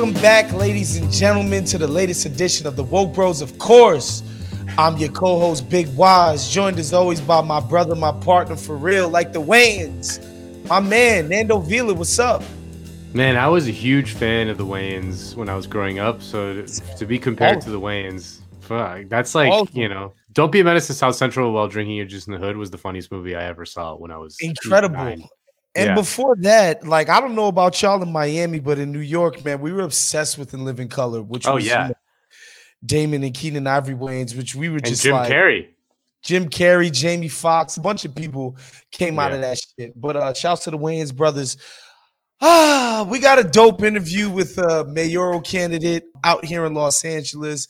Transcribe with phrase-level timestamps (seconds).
[0.00, 3.42] Welcome back, ladies and gentlemen, to the latest edition of the Woke Bros.
[3.42, 4.22] Of course,
[4.78, 9.10] I'm your co-host Big Wise, joined as always by my brother, my partner for real,
[9.10, 10.18] like the Wayans.
[10.70, 12.42] My man, Nando Vila, what's up?
[13.12, 16.22] Man, I was a huge fan of the Wayans when I was growing up.
[16.22, 17.60] So to, to be compared oh.
[17.60, 19.68] to the Wayans, fuck, that's like oh.
[19.74, 22.38] you know, don't be a menace to South Central while drinking your juice in the
[22.38, 25.28] hood was the funniest movie I ever saw when I was incredible.
[25.74, 25.94] And yeah.
[25.94, 29.60] before that, like I don't know about y'all in Miami, but in New York, man,
[29.60, 31.94] we were obsessed with In Living Color, which oh was, yeah, you know,
[32.84, 35.68] Damon and Keenen Ivory Wayans, which we were and just Jim like Carrey,
[36.22, 38.56] Jim Carrey, Jamie Foxx, a bunch of people
[38.90, 39.22] came yeah.
[39.22, 39.98] out of that shit.
[39.98, 41.56] But uh, shouts to the Wayans brothers.
[42.40, 47.68] Ah, we got a dope interview with a mayoral candidate out here in Los Angeles,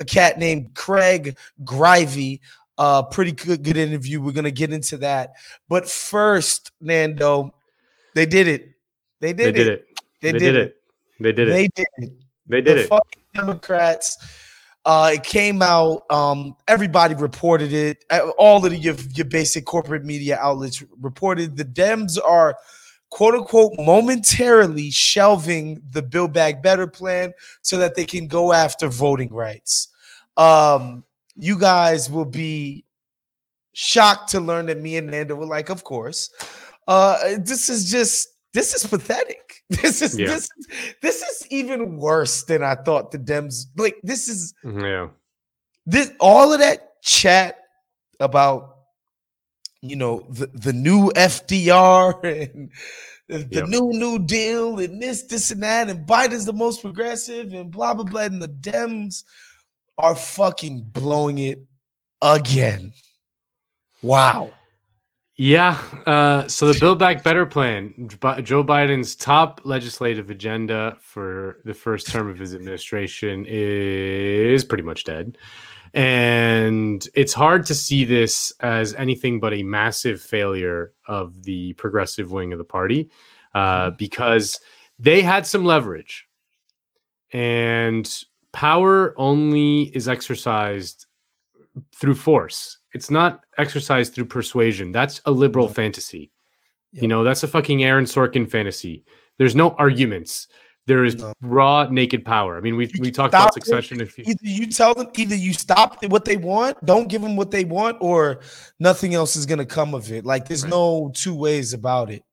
[0.00, 2.40] a cat named Craig Greiwe.
[2.82, 4.20] Uh, pretty good, good interview.
[4.20, 5.34] We're gonna get into that.
[5.68, 7.54] But first, Nando,
[8.12, 8.70] they did it.
[9.20, 9.72] They did, they did it.
[9.72, 10.00] it.
[10.20, 10.76] They, they did, did it.
[11.20, 11.52] They did it.
[11.52, 12.12] They did it.
[12.48, 12.88] They did the it.
[12.88, 14.18] Fucking Democrats.
[14.84, 16.02] Uh, it came out.
[16.10, 18.04] Um, everybody reported it.
[18.10, 22.56] Uh, all of the, your, your basic corporate media outlets reported the Dems are
[23.10, 28.88] quote unquote momentarily shelving the Build Back Better plan so that they can go after
[28.88, 29.86] voting rights.
[30.36, 31.04] Um,
[31.36, 32.84] you guys will be
[33.72, 36.30] shocked to learn that me and Nando were like, of course.
[36.86, 39.38] Uh, this is just this is pathetic.
[39.80, 40.26] This is yeah.
[40.26, 40.48] this
[41.00, 45.08] this is even worse than I thought the Dems like this is mm-hmm, yeah.
[45.86, 47.56] This all of that chat
[48.20, 48.76] about
[49.80, 52.70] you know the, the new FDR and
[53.28, 53.68] the yep.
[53.68, 57.94] new New Deal and this, this, and that, and Biden's the most progressive and blah
[57.94, 59.24] blah blah, and the Dems
[59.98, 61.60] are fucking blowing it
[62.20, 62.92] again.
[64.02, 64.52] Wow.
[65.36, 65.80] Yeah.
[66.06, 68.08] Uh, so the Build Back Better plan,
[68.42, 75.04] Joe Biden's top legislative agenda for the first term of his administration is pretty much
[75.04, 75.38] dead.
[75.94, 82.32] And it's hard to see this as anything but a massive failure of the progressive
[82.32, 83.10] wing of the party
[83.54, 84.58] uh, because
[84.98, 86.26] they had some leverage.
[87.32, 88.06] And
[88.52, 91.06] power only is exercised
[91.94, 92.78] through force.
[92.92, 94.92] It's not exercised through persuasion.
[94.92, 96.30] That's a liberal fantasy.
[96.92, 97.02] Yep.
[97.02, 99.04] You know, that's a fucking Aaron Sorkin fantasy.
[99.38, 100.48] There's no arguments.
[100.86, 101.32] There is no.
[101.40, 102.56] raw naked power.
[102.56, 104.00] I mean, we we talked about succession.
[104.00, 107.36] If you, either you tell them, either you stop what they want, don't give them
[107.36, 108.40] what they want, or
[108.80, 110.24] nothing else is gonna come of it.
[110.24, 110.70] Like there's right.
[110.70, 112.24] no two ways about it.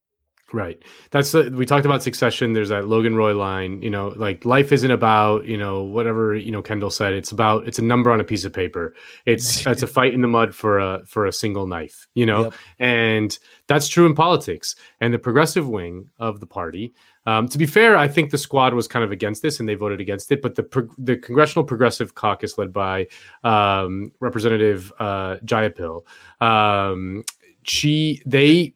[0.52, 0.82] Right.
[1.12, 2.54] That's the, we talked about succession.
[2.54, 6.52] There's that Logan Roy line, you know, like life isn't about, you know, whatever, you
[6.52, 7.14] know, Kendall said.
[7.14, 8.96] It's about it's a number on a piece of paper.
[9.26, 12.46] It's it's a fight in the mud for a for a single knife, you know?
[12.46, 12.54] Yep.
[12.80, 14.76] And that's true in politics.
[15.02, 16.94] And the progressive wing of the party,
[17.28, 19.76] um, to be fair, I think the squad was kind of against this and they
[19.76, 20.42] voted against it.
[20.42, 23.08] But the the Congressional Progressive Caucus, led by
[23.44, 26.04] um, Representative uh, Jayapal,
[26.42, 27.24] um,
[27.62, 28.74] she they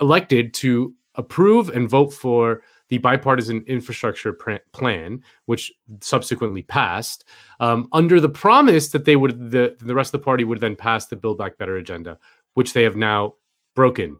[0.00, 4.36] elected to approve and vote for the bipartisan infrastructure
[4.72, 7.24] plan, which subsequently passed,
[7.58, 10.76] um, under the promise that they would the the rest of the party would then
[10.76, 12.18] pass the Build Back Better agenda,
[12.54, 13.34] which they have now
[13.74, 14.18] broken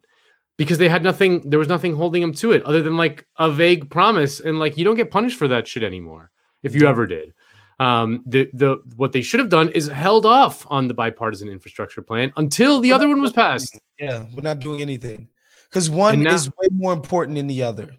[0.57, 1.49] because they had nothing.
[1.49, 4.77] There was nothing holding them to it other than like a vague promise, and like
[4.77, 6.31] you don't get punished for that shit anymore
[6.63, 7.33] if you ever did.
[7.79, 12.01] Um, the the what they should have done is held off on the bipartisan infrastructure
[12.01, 13.79] plan until the other one was passed.
[13.99, 15.29] Yeah, we're not doing anything
[15.69, 17.89] because one now, is way more important than the other.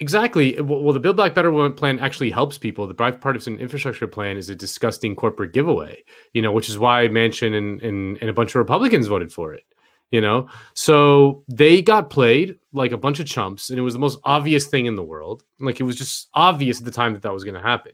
[0.00, 0.60] Exactly.
[0.60, 2.86] Well, the Build Back Better plan actually helps people.
[2.86, 7.56] The bipartisan infrastructure plan is a disgusting corporate giveaway, you know, which is why Manchin
[7.56, 9.62] and, and, and a bunch of Republicans voted for it,
[10.10, 10.48] you know.
[10.74, 14.66] So they got played like a bunch of chumps, and it was the most obvious
[14.66, 15.44] thing in the world.
[15.60, 17.92] Like it was just obvious at the time that that was going to happen.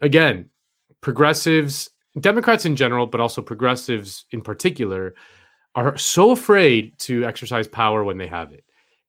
[0.00, 0.48] Again,
[1.00, 1.90] progressives,
[2.20, 5.16] Democrats in general, but also progressives in particular,
[5.74, 8.64] are so afraid to exercise power when they have it.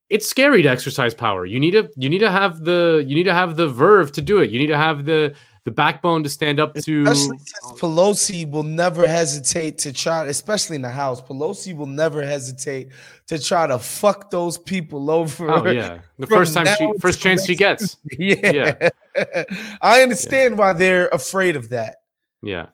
[0.10, 1.46] It's scary to exercise power.
[1.46, 4.22] You need to you need to have the you need to have the verve to
[4.22, 4.50] do it.
[4.50, 5.36] You need to have the
[5.66, 7.04] the backbone to stand up to.
[7.04, 7.38] Especially
[7.78, 11.22] Pelosi will never hesitate to try, especially in the House.
[11.22, 12.90] Pelosi will never hesitate
[13.28, 15.52] to try to fuck those people over.
[15.52, 17.98] Oh yeah, the first time she first chance she gets.
[18.18, 18.52] yeah,
[19.16, 19.34] yeah.
[19.82, 20.60] I understand yeah.
[20.60, 21.98] why they're afraid of that.
[22.42, 22.68] Yeah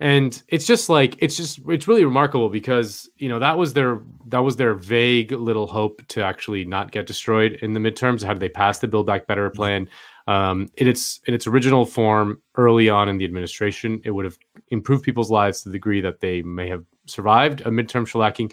[0.00, 4.00] and it's just like it's just it's really remarkable because you know that was their
[4.26, 8.32] that was their vague little hope to actually not get destroyed in the midterms how
[8.32, 9.88] did they pass the build back better plan
[10.26, 14.38] um, in its in its original form early on in the administration it would have
[14.68, 18.52] improved people's lives to the degree that they may have survived a midterm shellacking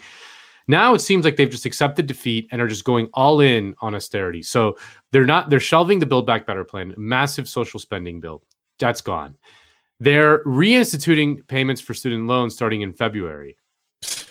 [0.66, 3.94] Now it seems like they've just accepted defeat and are just going all in on
[3.94, 4.42] austerity.
[4.42, 4.76] So
[5.12, 8.42] they're not they're shelving the Build Back Better plan, massive social spending bill.
[8.78, 9.36] That's gone.
[10.00, 13.56] They're reinstituting payments for student loans starting in February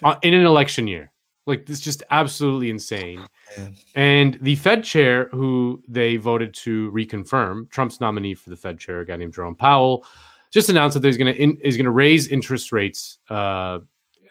[0.03, 1.11] uh, in an election year.
[1.45, 3.25] Like this, is just absolutely insane.
[3.95, 8.99] And the Fed chair, who they voted to reconfirm, Trump's nominee for the Fed chair,
[8.99, 10.05] a guy named Jerome Powell,
[10.51, 13.79] just announced that there's going to is going to raise interest rates uh,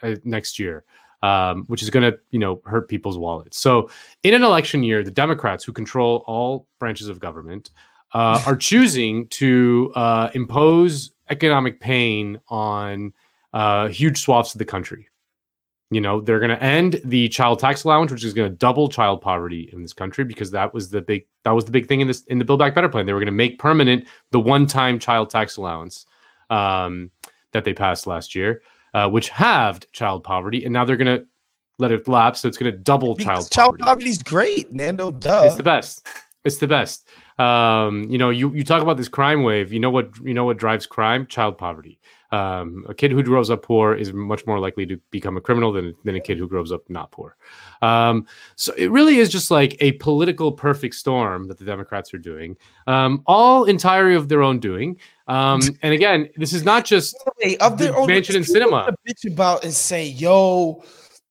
[0.03, 0.85] uh, next year,
[1.23, 3.59] um, which is going to you know hurt people's wallets.
[3.59, 3.91] So
[4.23, 7.71] in an election year, the Democrats, who control all branches of government,
[8.13, 13.13] uh, are choosing to uh, impose economic pain on
[13.53, 15.09] uh, huge swaths of the country.
[15.91, 18.89] You know, they're going to end the child tax allowance, which is going to double
[18.89, 22.01] child poverty in this country because that was the big that was the big thing
[22.01, 23.07] in this in the Build Back Better plan.
[23.07, 26.07] They were going to make permanent the one-time child tax allowance
[26.51, 27.13] um,
[27.53, 28.63] that they passed last year,
[28.95, 31.25] uh, which halved child poverty, and now they're going to
[31.79, 33.83] let it lapse, so it's going to double because child poverty.
[33.83, 35.11] Child poverty is great, Nando.
[35.13, 35.43] Duh.
[35.47, 36.07] It's the best.
[36.47, 37.09] It's the best.
[37.39, 39.73] Um, you know, you you talk about this crime wave.
[39.73, 41.27] You know what you know what drives crime?
[41.27, 41.99] Child poverty.
[42.33, 45.73] Um, a kid who grows up poor is much more likely to become a criminal
[45.73, 47.37] than, than a kid who grows up not poor.
[47.83, 48.27] Um,
[48.57, 52.57] so it really is just like a political perfect storm that the Democrats are doing,
[52.89, 54.99] um, all entirely of their own doing.
[55.29, 57.17] Um, and again, this is not just
[57.61, 58.93] of their own Manchin and Sinema.
[59.09, 60.83] Bitch about and say, "Yo,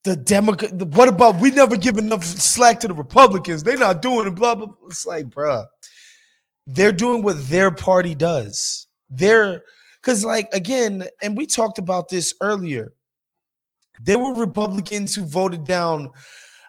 [0.05, 0.71] the Democrat.
[0.71, 3.63] What about we never give enough slack to the Republicans?
[3.63, 4.67] They're not doing it." Blah blah.
[4.67, 4.87] blah.
[4.87, 5.65] It's like, bruh,
[6.65, 8.87] they're doing what their party does.
[9.09, 9.61] They're
[10.05, 12.93] because, like, again, and we talked about this earlier.
[13.99, 16.11] There were Republicans who voted down,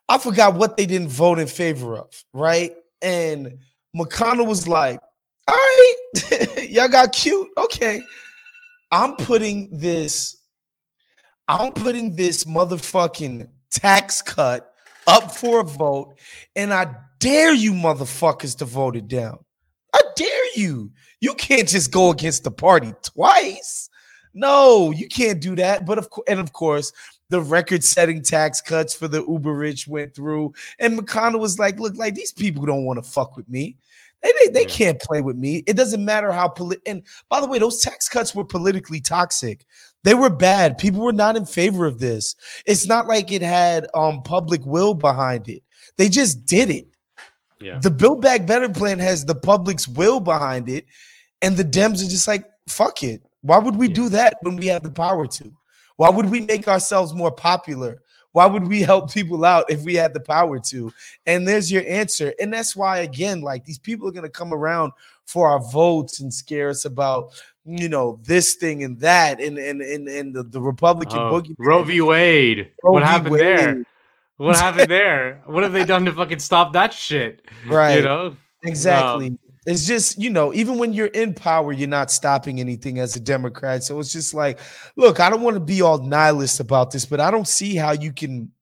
[0.09, 2.73] I forgot what they didn't vote in favor of, right?
[3.03, 3.59] And
[3.95, 5.01] McConnell was like,
[5.47, 7.47] all right, y'all got cute.
[7.59, 8.01] Okay.
[8.91, 10.39] I'm putting this,
[11.49, 14.73] I'm putting this motherfucking tax cut
[15.07, 16.15] up for a vote,
[16.57, 19.39] and I dare you motherfuckers to vote it down.
[19.95, 20.91] I dare you.
[21.21, 23.89] You can't just go against the party twice.
[24.35, 25.87] No, you can't do that.
[25.87, 26.93] But of course, and of course,
[27.31, 31.97] the record-setting tax cuts for the uber rich went through, and McConnell was like, "Look,
[31.97, 33.77] like these people don't want to fuck with me.
[34.23, 34.69] They they, they yeah.
[34.69, 35.63] can't play with me.
[35.67, 39.65] It doesn't matter how polit." And by the way, those tax cuts were politically toxic.
[40.07, 40.79] They were bad.
[40.79, 42.37] People were not in favor of this.
[42.65, 45.65] It's not like it had um public will behind it.
[45.99, 46.87] They just did it.
[47.61, 47.81] Yeah.
[47.81, 50.87] The Build Back Better plan has the public's will behind it,
[51.43, 53.21] and the Dems are just like, fuck it.
[53.41, 53.95] Why would we yeah.
[53.95, 55.53] do that when we have the power to?
[55.97, 58.01] Why would we make ourselves more popular?
[58.31, 60.93] Why would we help people out if we had the power to?
[61.27, 62.33] And there's your answer.
[62.39, 64.93] And that's why, again, like these people are going to come around
[65.27, 67.33] for our votes and scare us about,
[67.65, 71.55] you know, this thing and that and and and, and the, the Republican oh, boogie.
[71.59, 72.01] Roe v.
[72.01, 72.71] Wade.
[72.83, 73.07] Roe what v.
[73.07, 73.41] happened Wade.
[73.41, 73.85] there?
[74.39, 75.43] What happened there?
[75.47, 77.43] What have they done to fucking stop that shit?
[77.67, 77.97] Right.
[77.97, 78.37] You know?
[78.63, 79.29] Exactly.
[79.29, 83.17] Um, it's just, you know, even when you're in power, you're not stopping anything as
[83.17, 83.83] a Democrat.
[83.83, 84.61] So it's just like,
[84.95, 87.91] look, I don't want to be all nihilist about this, but I don't see how
[87.91, 88.53] you can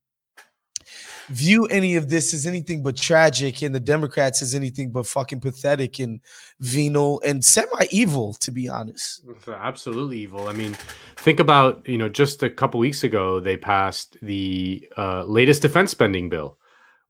[1.28, 5.40] view any of this as anything but tragic and the Democrats as anything but fucking
[5.40, 6.20] pathetic and
[6.60, 9.24] venal and semi evil, to be honest.
[9.48, 10.48] Absolutely evil.
[10.48, 10.76] I mean,
[11.16, 15.90] think about, you know, just a couple weeks ago, they passed the uh, latest defense
[15.90, 16.58] spending bill,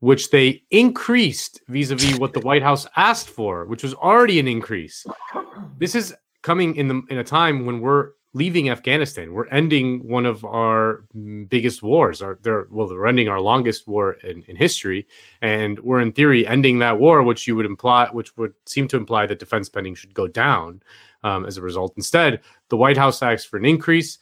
[0.00, 4.38] which they increased vis a vis what the White House asked for, which was already
[4.38, 5.06] an increase.
[5.78, 9.32] This is coming in the in a time when we're leaving Afghanistan.
[9.32, 11.04] We're ending one of our
[11.48, 12.20] biggest wars.
[12.20, 15.06] Our, they're, well, they're ending our longest war in, in history,
[15.40, 18.96] and we're in theory ending that war, which you would imply, which would seem to
[18.96, 20.82] imply that defense spending should go down
[21.22, 21.94] um, as a result.
[21.96, 24.18] Instead, the White House asks for an increase,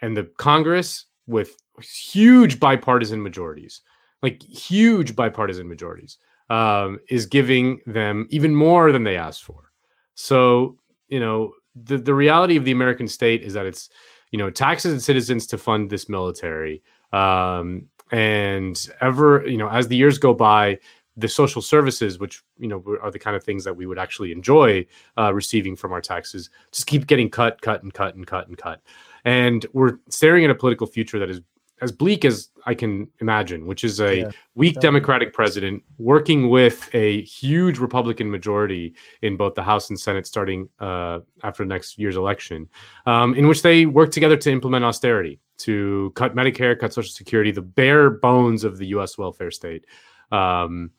[0.00, 3.82] and the Congress, with huge bipartisan majorities,
[4.22, 6.18] like huge bipartisan majorities,
[6.50, 9.70] um, is giving them even more than they asked for.
[10.14, 10.78] So,
[11.08, 13.88] you know, the, the reality of the American state is that it's,
[14.30, 16.82] you know, taxes and citizens to fund this military.
[17.12, 20.78] Um, and ever, you know, as the years go by,
[21.16, 24.32] the social services, which you know are the kind of things that we would actually
[24.32, 24.86] enjoy
[25.18, 28.56] uh, receiving from our taxes, just keep getting cut, cut, and cut, and cut, and
[28.56, 28.80] cut.
[29.24, 31.40] And we're staring at a political future that is
[31.82, 35.00] as bleak as I can imagine, which is a yeah, weak definitely.
[35.00, 40.68] Democratic president working with a huge Republican majority in both the House and Senate starting
[40.78, 42.68] uh, after next year's election,
[43.06, 47.50] um, in which they work together to implement austerity, to cut Medicare, cut Social Security,
[47.50, 49.18] the bare bones of the U.S.
[49.18, 49.84] welfare state.
[50.30, 50.92] Um,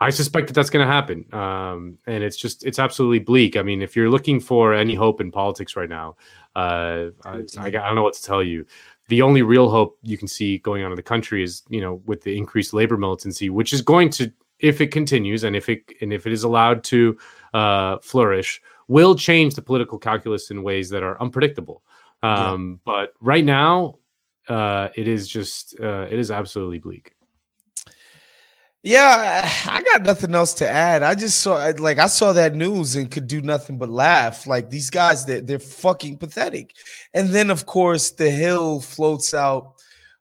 [0.00, 3.56] I suspect that that's going to happen, um, and it's just it's absolutely bleak.
[3.56, 6.16] I mean, if you're looking for any hope in politics right now,
[6.56, 8.66] uh, I, I, don't know what to tell you.
[9.08, 12.02] The only real hope you can see going on in the country is you know
[12.06, 15.82] with the increased labor militancy which is going to if it continues and if it
[16.00, 17.16] and if it is allowed to
[17.52, 21.82] uh, flourish will change the political calculus in ways that are unpredictable
[22.22, 22.92] um, yeah.
[22.92, 23.96] but right now
[24.48, 27.14] uh, it is just uh, it is absolutely bleak
[28.84, 31.02] yeah, I got nothing else to add.
[31.02, 34.46] I just saw like I saw that news and could do nothing but laugh.
[34.46, 36.74] Like these guys, they're, they're fucking pathetic.
[37.14, 39.76] And then of course the Hill floats out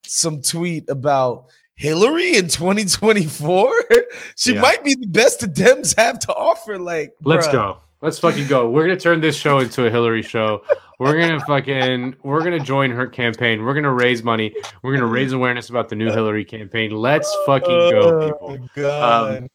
[0.05, 3.73] some tweet about Hillary in 2024.
[4.37, 4.61] she yeah.
[4.61, 6.79] might be the best the Dems have to offer.
[6.79, 7.51] Like, let's bruh.
[7.51, 7.77] go.
[8.03, 8.69] Let's fucking go.
[8.69, 10.61] We're gonna turn this show into a Hillary show.
[10.99, 13.63] We're gonna fucking we're gonna join her campaign.
[13.63, 14.53] We're gonna raise money.
[14.81, 16.91] We're gonna raise awareness about the new Hillary campaign.
[16.91, 18.85] Let's fucking go, oh people.
[18.85, 19.47] Um,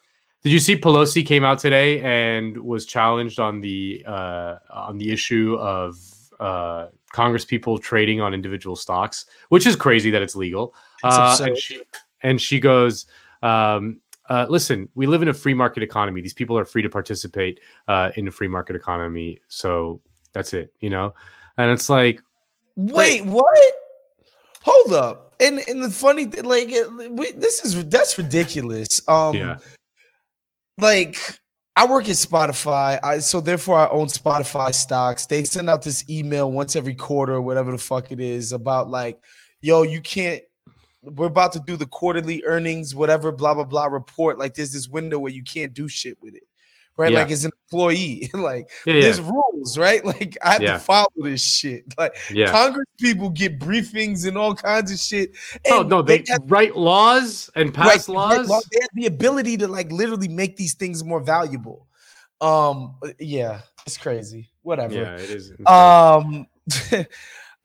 [0.42, 5.12] did you see Pelosi came out today and was challenged on the uh, on the
[5.12, 5.98] issue of
[6.40, 10.74] uh, Congress people trading on individual stocks, which is crazy that it's legal.
[11.04, 11.82] Uh, and she
[12.22, 13.04] and she goes,
[13.42, 16.20] um, uh, listen, we live in a free market economy.
[16.20, 19.40] These people are free to participate uh, in a free market economy.
[19.48, 20.00] So
[20.32, 21.14] that's it, you know?
[21.56, 22.22] And it's like,
[22.76, 23.72] wait, what?
[24.62, 25.34] Hold up.
[25.40, 29.00] And and the funny thing, like, this is that's ridiculous.
[29.08, 29.56] Um, yeah.
[30.78, 31.16] Like,
[31.76, 35.26] I work at Spotify, I, so therefore I own Spotify stocks.
[35.26, 39.20] They send out this email once every quarter, whatever the fuck it is, about like,
[39.60, 40.42] yo, you can't
[41.02, 44.38] we're about to do the quarterly earnings, whatever, blah blah blah report.
[44.38, 46.44] Like there's this window where you can't do shit with it,
[46.96, 47.12] right?
[47.12, 47.20] Yeah.
[47.20, 49.30] Like as an employee, like yeah, there's yeah.
[49.30, 50.04] rules, right?
[50.04, 51.84] Like I have to follow this shit.
[51.96, 52.14] Like
[52.48, 55.30] Congress people get briefings and all kinds of shit.
[55.70, 58.48] oh no, they, they have, write laws and pass right, laws.
[58.48, 61.86] They have the ability to like literally make these things more valuable.
[62.40, 64.50] Um, yeah, it's crazy.
[64.62, 64.94] Whatever.
[64.94, 65.52] Yeah, it is.
[65.66, 66.46] Um.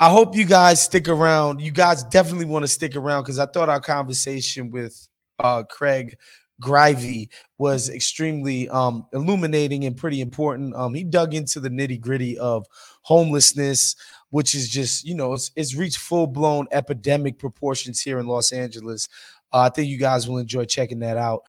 [0.04, 1.62] I hope you guys stick around.
[1.62, 5.08] You guys definitely want to stick around because I thought our conversation with
[5.40, 6.18] uh, Craig
[6.62, 10.76] Greiwe was extremely um, illuminating and pretty important.
[10.76, 12.66] Um, he dug into the nitty gritty of
[13.04, 13.96] homelessness,
[14.30, 18.52] which is just, you know, it's, it's reached full blown epidemic proportions here in Los
[18.52, 19.08] Angeles.
[19.54, 21.44] Uh, I think you guys will enjoy checking that out.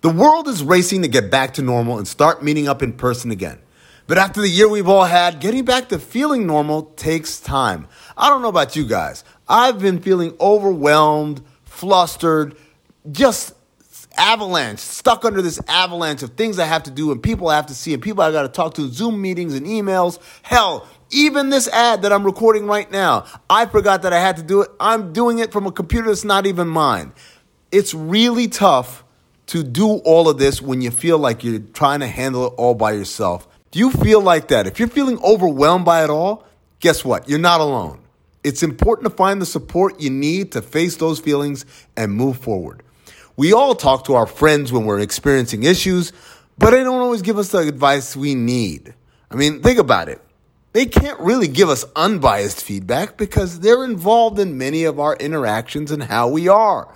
[0.00, 3.30] The world is racing to get back to normal and start meeting up in person
[3.30, 3.60] again.
[4.08, 7.86] But after the year we've all had, getting back to feeling normal takes time.
[8.16, 9.22] I don't know about you guys.
[9.46, 12.56] I've been feeling overwhelmed, flustered,
[13.12, 13.52] just
[14.16, 17.66] avalanche, stuck under this avalanche of things I have to do and people I have
[17.66, 20.18] to see and people I got to talk to, Zoom meetings and emails.
[20.40, 24.42] Hell, even this ad that I'm recording right now, I forgot that I had to
[24.42, 24.70] do it.
[24.80, 27.12] I'm doing it from a computer that's not even mine.
[27.70, 29.04] It's really tough
[29.48, 32.74] to do all of this when you feel like you're trying to handle it all
[32.74, 33.47] by yourself.
[33.70, 34.66] Do you feel like that?
[34.66, 36.46] If you're feeling overwhelmed by it all,
[36.80, 37.28] guess what?
[37.28, 38.00] You're not alone.
[38.42, 42.82] It's important to find the support you need to face those feelings and move forward.
[43.36, 46.12] We all talk to our friends when we're experiencing issues,
[46.56, 48.94] but they don't always give us the advice we need.
[49.30, 50.22] I mean, think about it.
[50.72, 55.90] They can't really give us unbiased feedback because they're involved in many of our interactions
[55.90, 56.88] and how we are.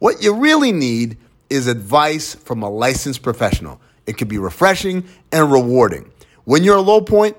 [0.00, 1.18] What you really need
[1.50, 3.80] is advice from a licensed professional.
[4.06, 6.10] It can be refreshing and rewarding.
[6.46, 7.36] When you're a low point,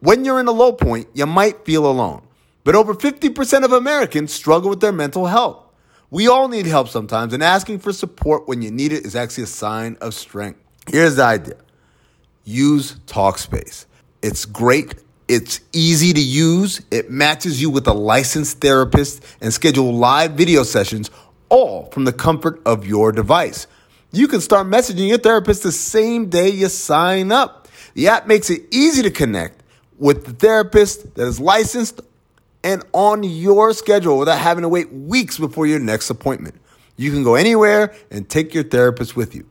[0.00, 2.20] when you're in a low point, you might feel alone.
[2.62, 5.64] But over 50% of Americans struggle with their mental health.
[6.10, 9.44] We all need help sometimes, and asking for support when you need it is actually
[9.44, 10.60] a sign of strength.
[10.86, 11.54] Here's the idea
[12.44, 13.86] use TalkSpace.
[14.20, 19.94] It's great, it's easy to use, it matches you with a licensed therapist, and schedule
[19.94, 21.10] live video sessions
[21.48, 23.66] all from the comfort of your device.
[24.12, 27.67] You can start messaging your therapist the same day you sign up.
[27.94, 29.62] The app makes it easy to connect
[29.98, 32.00] with the therapist that is licensed
[32.62, 36.56] and on your schedule without having to wait weeks before your next appointment.
[36.96, 39.46] You can go anywhere and take your therapist with you.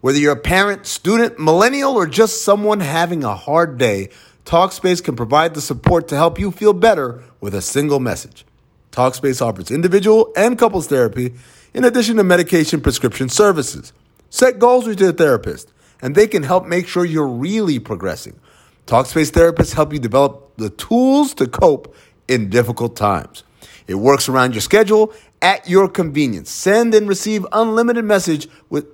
[0.00, 4.08] Whether you're a parent, student, millennial, or just someone having a hard day,
[4.44, 8.44] Talkspace can provide the support to help you feel better with a single message.
[8.90, 11.34] Talkspace offers individual and couples therapy
[11.72, 13.92] in addition to medication prescription services.
[14.30, 15.72] Set goals with your therapist
[16.02, 18.38] and they can help make sure you're really progressing.
[18.86, 21.94] Talkspace therapists help you develop the tools to cope
[22.28, 23.44] in difficult times.
[23.86, 26.50] It works around your schedule at your convenience.
[26.50, 28.86] Send and receive unlimited message with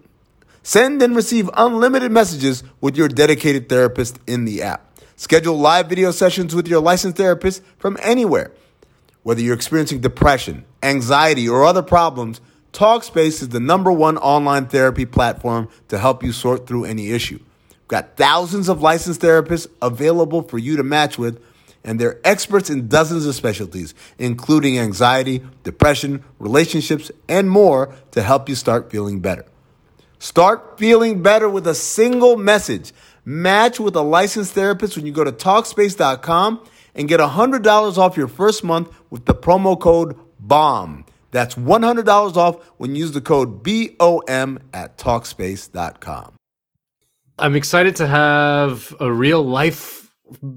[0.62, 4.85] send and receive unlimited messages with your dedicated therapist in the app.
[5.17, 8.53] Schedule live video sessions with your licensed therapist from anywhere.
[9.23, 12.41] Whether you're experiencing depression, anxiety, or other problems,
[12.72, 17.38] Talkspace is the number one online therapy platform to help you sort through any issue.
[17.70, 21.42] We've got thousands of licensed therapists available for you to match with,
[21.82, 28.48] and they're experts in dozens of specialties, including anxiety, depression, relationships, and more to help
[28.48, 29.46] you start feeling better.
[30.18, 32.92] Start feeling better with a single message.
[33.25, 38.28] Match with a licensed therapist when you go to Talkspace.com and get $100 off your
[38.28, 41.04] first month with the promo code BOMB.
[41.30, 46.35] That's $100 off when you use the code BOM at Talkspace.com.
[47.38, 50.08] I'm excited to have a real life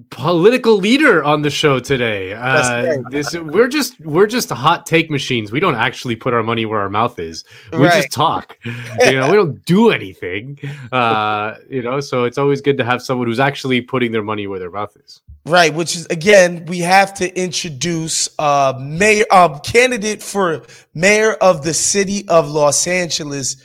[0.09, 2.33] political leader on the show today.
[2.33, 5.51] Uh, this we're just we're just hot take machines.
[5.51, 7.43] We don't actually put our money where our mouth is.
[7.71, 8.03] We right.
[8.03, 8.57] just talk.
[8.65, 10.59] you know, we don't do anything.
[10.91, 14.47] Uh, you know, so it's always good to have someone who's actually putting their money
[14.47, 15.21] where their mouth is.
[15.45, 20.63] Right, which is again, we have to introduce uh mayor um candidate for
[20.93, 23.55] mayor of the city of Los Angeles,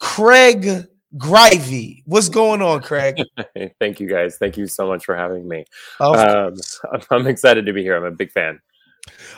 [0.00, 0.86] Craig
[1.16, 2.02] Greiwe.
[2.04, 3.22] What's going on, Craig?
[3.80, 4.36] Thank you guys.
[4.36, 5.64] Thank you so much for having me.
[6.00, 6.54] Um,
[7.10, 7.96] I'm excited to be here.
[7.96, 8.60] I'm a big fan.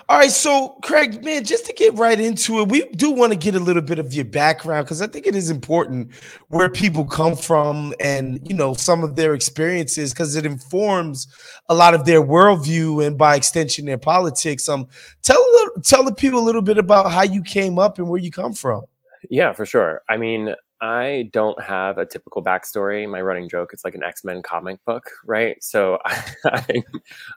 [0.08, 3.38] All right, so Craig, man, just to get right into it, we do want to
[3.38, 6.12] get a little bit of your background because I think it is important
[6.48, 11.28] where people come from and you know some of their experiences because it informs
[11.68, 14.68] a lot of their worldview and by extension their politics.
[14.68, 14.88] Um,
[15.22, 15.38] tell
[15.84, 18.52] tell the people a little bit about how you came up and where you come
[18.52, 18.82] from.
[19.28, 20.02] Yeah, for sure.
[20.08, 23.08] I mean, I don't have a typical backstory.
[23.08, 25.62] My running joke, it's like an X Men comic book, right?
[25.62, 26.82] So I,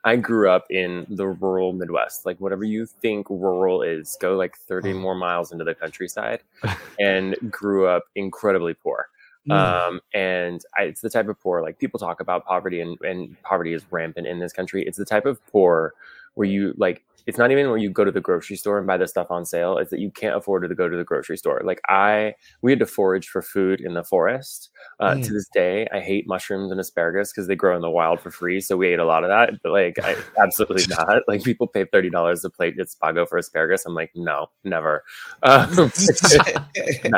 [0.06, 2.26] I, grew up in the rural Midwest.
[2.26, 5.02] Like whatever you think rural is, go like 30 mm.
[5.02, 6.42] more miles into the countryside
[7.00, 9.10] and grew up incredibly poor.
[9.50, 9.54] Mm.
[9.54, 13.42] Um, and I, it's the type of poor, like people talk about poverty and, and
[13.44, 14.84] poverty is rampant in this country.
[14.86, 15.94] It's the type of poor
[16.36, 18.98] where you like it's not even when you go to the grocery store and buy
[18.98, 21.62] the stuff on sale it's that you can't afford to go to the grocery store.
[21.64, 24.70] Like i we had to forage for food in the forest.
[25.00, 25.26] Uh, mm.
[25.26, 28.32] to this day i hate mushrooms and asparagus because they grow in the wild for
[28.32, 31.24] free so we ate a lot of that but like I, absolutely not.
[31.28, 35.04] Like people pay $30 a plate at spago for asparagus i'm like no never.
[35.44, 35.70] Um,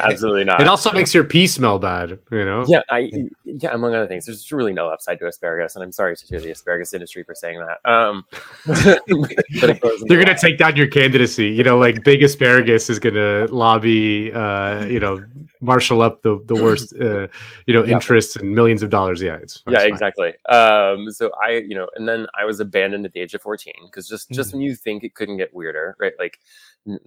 [0.02, 0.60] absolutely not.
[0.60, 2.66] It also makes your pee smell bad you know?
[2.68, 3.12] Yeah i
[3.44, 6.52] yeah among other things there's really no upside to asparagus and i'm sorry to the
[6.52, 7.90] asparagus industry for saying that.
[7.90, 8.26] Um
[8.66, 11.48] but they're gonna take down your candidacy.
[11.48, 15.24] You know, like big asparagus is gonna lobby, uh, you know,
[15.62, 17.28] marshal up the the worst, uh,
[17.66, 19.22] you know, interests and millions of dollars.
[19.22, 19.90] Yeah, it's, it's yeah, fine.
[19.90, 20.34] exactly.
[20.50, 23.74] Um, so I, you know, and then I was abandoned at the age of fourteen
[23.86, 24.58] because just just mm-hmm.
[24.58, 26.14] when you think it couldn't get weirder, right?
[26.20, 26.40] Like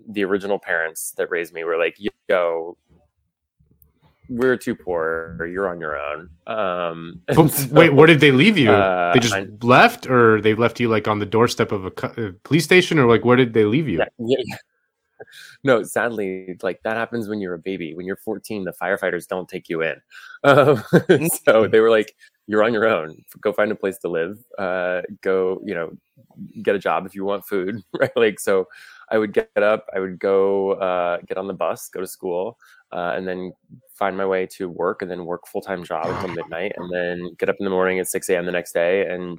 [0.08, 1.96] the original parents that raised me were like,
[2.28, 2.76] "Yo,
[4.28, 6.30] we're too poor you're on your own.
[6.46, 8.70] Um so, wait where did they leave you?
[8.70, 11.92] uh, they just I, left or they left you like on the doorstep of a,
[12.22, 13.98] a police station or like where did they leave you?
[13.98, 14.56] Yeah, yeah.
[15.64, 17.94] no sadly like that happens when you're a baby.
[17.94, 19.96] When you're 14 the firefighters don't take you in.
[20.44, 20.84] Um,
[21.44, 22.14] so they were like
[22.46, 23.24] you're on your own.
[23.40, 24.38] Go find a place to live.
[24.56, 25.90] Uh, go you know
[26.62, 27.82] get a job if you want food.
[27.98, 28.16] Right?
[28.16, 28.68] Like so
[29.10, 32.58] i would get up i would go uh, get on the bus go to school
[32.92, 33.52] uh, and then
[33.98, 37.34] find my way to work and then work full time job until midnight and then
[37.38, 38.46] get up in the morning at 6 a.m.
[38.46, 39.38] the next day and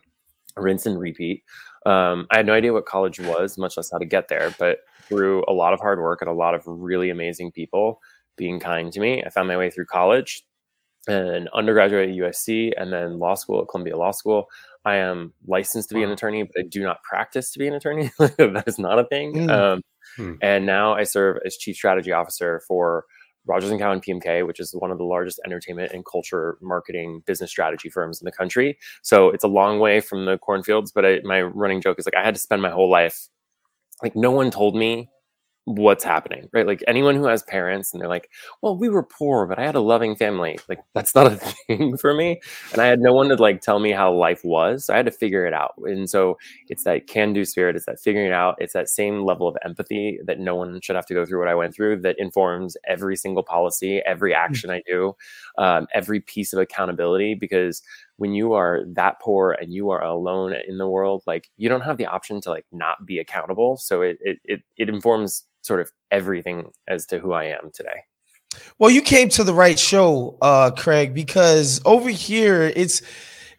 [0.58, 1.44] rinse and repeat.
[1.86, 4.80] Um, I had no idea what college was, much less how to get there, but
[5.04, 8.02] through a lot of hard work and a lot of really amazing people
[8.36, 10.44] being kind to me, I found my way through college
[11.08, 14.48] and undergraduate at USC and then law school at Columbia Law School.
[14.86, 17.74] I am licensed to be an attorney, but I do not practice to be an
[17.74, 18.12] attorney.
[18.20, 19.34] that is not a thing.
[19.34, 19.50] Mm.
[19.50, 19.82] Um,
[20.16, 20.34] hmm.
[20.42, 23.06] And now I serve as chief strategy officer for
[23.50, 27.50] Rogers and Cowan PMK, which is one of the largest entertainment and culture marketing business
[27.50, 28.78] strategy firms in the country.
[29.02, 32.16] So it's a long way from the cornfields, but I, my running joke is like
[32.16, 33.28] I had to spend my whole life
[34.04, 35.10] like no one told me
[35.70, 36.66] what's happening, right?
[36.66, 38.32] Like anyone who has parents and they're like,
[38.64, 40.58] well, we were poor, but I had a loving family.
[40.68, 41.36] Like that's not a
[41.68, 42.42] thing for me.
[42.74, 44.86] And I had no one to like tell me how life was.
[44.86, 45.76] So I had to figure it out.
[45.84, 47.76] And so it's that can do spirit.
[47.76, 48.56] It's that figuring it out.
[48.58, 51.48] It's that same level of empathy that no one should have to go through what
[51.48, 54.38] I went through that informs every single policy, every mm.
[54.38, 55.16] action I do,
[55.60, 57.36] um, every piece of accountability.
[57.36, 57.84] Because
[58.18, 61.82] when you are that poor and you are alone in the world, like you don't
[61.82, 63.78] have the option to like not be accountable.
[63.78, 68.04] So it, it, it, it informs sort of everything as to who I am today.
[68.80, 73.02] Well, you came to the right show, uh, Craig, because over here it's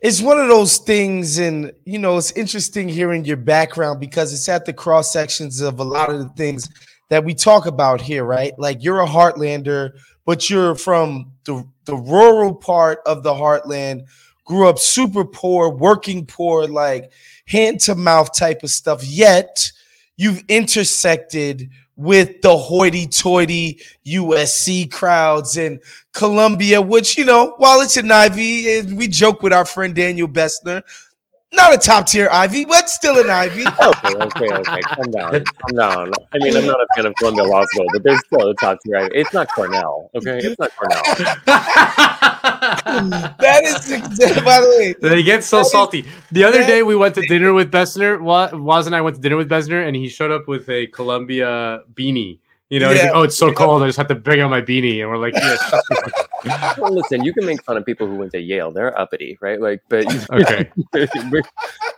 [0.00, 4.48] it's one of those things, and you know, it's interesting hearing your background because it's
[4.48, 6.68] at the cross sections of a lot of the things
[7.10, 8.58] that we talk about here, right?
[8.58, 9.90] Like you're a Heartlander,
[10.24, 14.06] but you're from the, the rural part of the Heartland,
[14.44, 17.12] grew up super poor, working poor, like
[17.46, 19.04] hand to mouth type of stuff.
[19.04, 19.70] Yet
[20.16, 21.68] you've intersected
[22.00, 25.80] with the hoity-toity USC crowds and
[26.14, 30.82] Columbia, which you know, while it's an Ivy, we joke with our friend Daniel Bessner.
[31.52, 33.66] Not a top tier Ivy, but still an Ivy.
[33.82, 34.80] okay, okay, okay.
[34.80, 35.32] Calm down.
[35.32, 36.12] Calm down.
[36.32, 38.78] I mean, I'm not a fan of Columbia Law School, but there's still a top
[38.86, 39.16] tier Ivy.
[39.16, 40.38] It's not Cornell, okay?
[40.38, 41.02] It's not Cornell.
[43.40, 44.94] that is by the way.
[45.00, 46.04] They get so salty.
[46.30, 48.20] The other day we went to dinner with Bessner.
[48.20, 50.86] Wa- Waz and I went to dinner with Bessner, and he showed up with a
[50.88, 52.38] Columbia beanie.
[52.70, 53.02] You know, Yeah.
[53.02, 53.83] like, oh, it's so cold.
[53.83, 56.12] I just have to bring out my beanie, and we're like, yeah, shut the
[56.44, 58.70] fuck Well, listen, you can make fun of people who went to Yale.
[58.70, 59.61] They're uppity, right?
[59.61, 60.70] Like, but okay.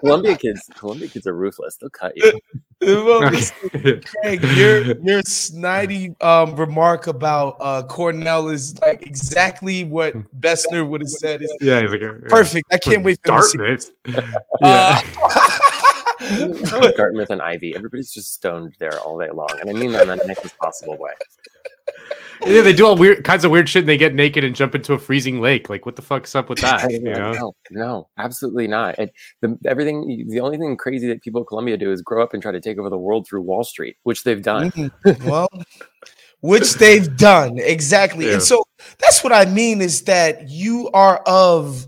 [0.00, 1.76] Columbia kids, Columbia kids are ruthless.
[1.76, 2.40] They'll cut you.
[2.80, 10.88] Well, Craig, your your snidey um, remark about uh, Cornell is like exactly what Bessner
[10.88, 11.42] would have said.
[11.42, 12.12] Is yeah, he's like, yeah.
[12.28, 12.66] perfect.
[12.72, 13.58] I can't wait for him to see.
[13.58, 13.90] Dartmouth.
[14.62, 15.02] Uh,
[16.96, 17.74] Dartmouth and Ivy.
[17.74, 20.96] Everybody's just stoned there all day long, and I mean that in the nicest possible
[20.98, 21.12] way.
[22.46, 23.80] yeah, they do all weird kinds of weird shit.
[23.82, 25.68] and They get naked and jump into a freezing lake.
[25.68, 26.90] Like, what the fuck's up with that?
[26.90, 27.32] You know?
[27.32, 28.96] No, no, absolutely not.
[28.98, 32.34] And the, everything, the only thing crazy that people at Columbia do is grow up
[32.34, 34.70] and try to take over the world through Wall Street, which they've done.
[34.72, 35.24] Mhm.
[35.24, 35.48] well,
[36.40, 38.26] which they've done exactly.
[38.26, 38.34] Yeah.
[38.34, 38.64] And so
[38.98, 41.86] that's what I mean is that you are of,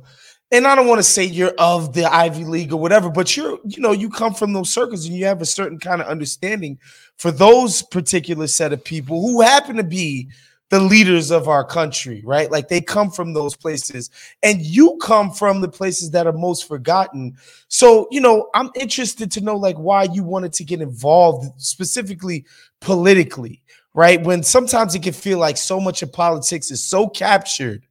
[0.55, 3.59] and I don't want to say you're of the Ivy League or whatever, but you're,
[3.64, 6.79] you know, you come from those circles and you have a certain kind of understanding
[7.17, 10.29] for those particular set of people who happen to be
[10.71, 12.53] the leaders of our country, right?
[12.53, 14.11] Like they come from those places,
[14.45, 17.37] and you come from the places that are most forgotten.
[17.67, 22.47] So, you know, I'm interested to know like why you wanted to get involved specifically
[22.81, 23.61] politically,
[23.93, 24.23] right?
[24.23, 27.85] When sometimes it can feel like so much of politics is so captured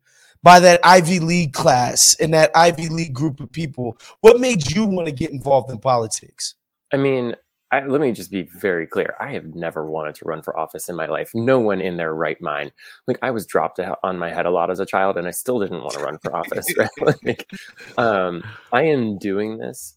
[0.44, 3.98] by that Ivy League class and that Ivy League group of people.
[4.22, 6.56] What made you want to get involved in politics?
[6.92, 7.36] I mean,
[7.72, 9.16] I, let me just be very clear.
[9.20, 11.32] I have never wanted to run for office in my life.
[11.34, 12.72] No one in their right mind.
[13.08, 15.60] Like I was dropped on my head a lot as a child, and I still
[15.60, 16.68] didn't want to run for office.
[16.78, 17.16] Right?
[17.24, 17.52] Like,
[17.98, 19.96] um, I am doing this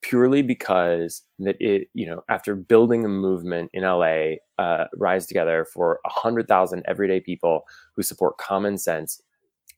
[0.00, 5.66] purely because that it, you know, after building a movement in LA, uh, rise together
[5.66, 7.64] for a hundred thousand everyday people
[7.96, 9.20] who support common sense.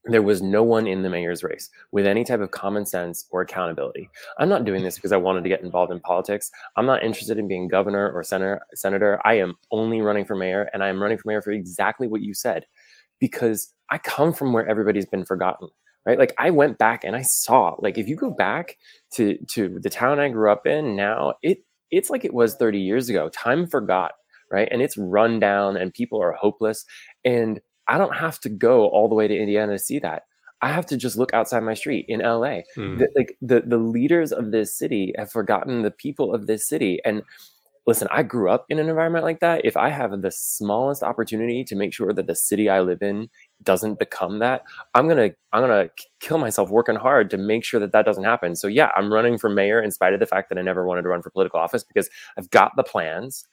[0.07, 3.43] There was no one in the mayor's race with any type of common sense or
[3.43, 4.11] accountability.
[4.39, 6.51] I'm not doing this because I wanted to get involved in politics.
[6.77, 8.63] I'm not interested in being governor or senator.
[8.75, 12.09] Senator, I am only running for mayor, and I am running for mayor for exactly
[12.09, 12.67] what you said,
[13.21, 15.69] because I come from where everybody's been forgotten.
[16.05, 18.77] Right, like I went back and I saw, like, if you go back
[19.13, 21.59] to to the town I grew up in, now it
[21.93, 23.29] it's like it was 30 years ago.
[23.29, 24.15] Time forgot,
[24.51, 26.85] right, and it's run down, and people are hopeless.
[27.25, 30.25] And I don't have to go all the way to Indiana to see that.
[30.63, 32.99] I have to just look outside my street in LA Hmm.
[32.99, 37.01] the, like the the leaders of this city have forgotten the people of this city
[37.05, 37.23] and
[37.87, 41.65] listen i grew up in an environment like that if i have the smallest opportunity
[41.65, 43.29] to make sure that the city i live in
[43.65, 44.63] doesn't become that
[44.95, 45.89] i'm gonna i'm gonna
[46.21, 49.37] kill myself working hard to make sure that that doesn't happen so yeah i'm running
[49.37, 51.59] for mayor in spite of the fact that i never wanted to run for political
[51.59, 53.45] office because i've got the plans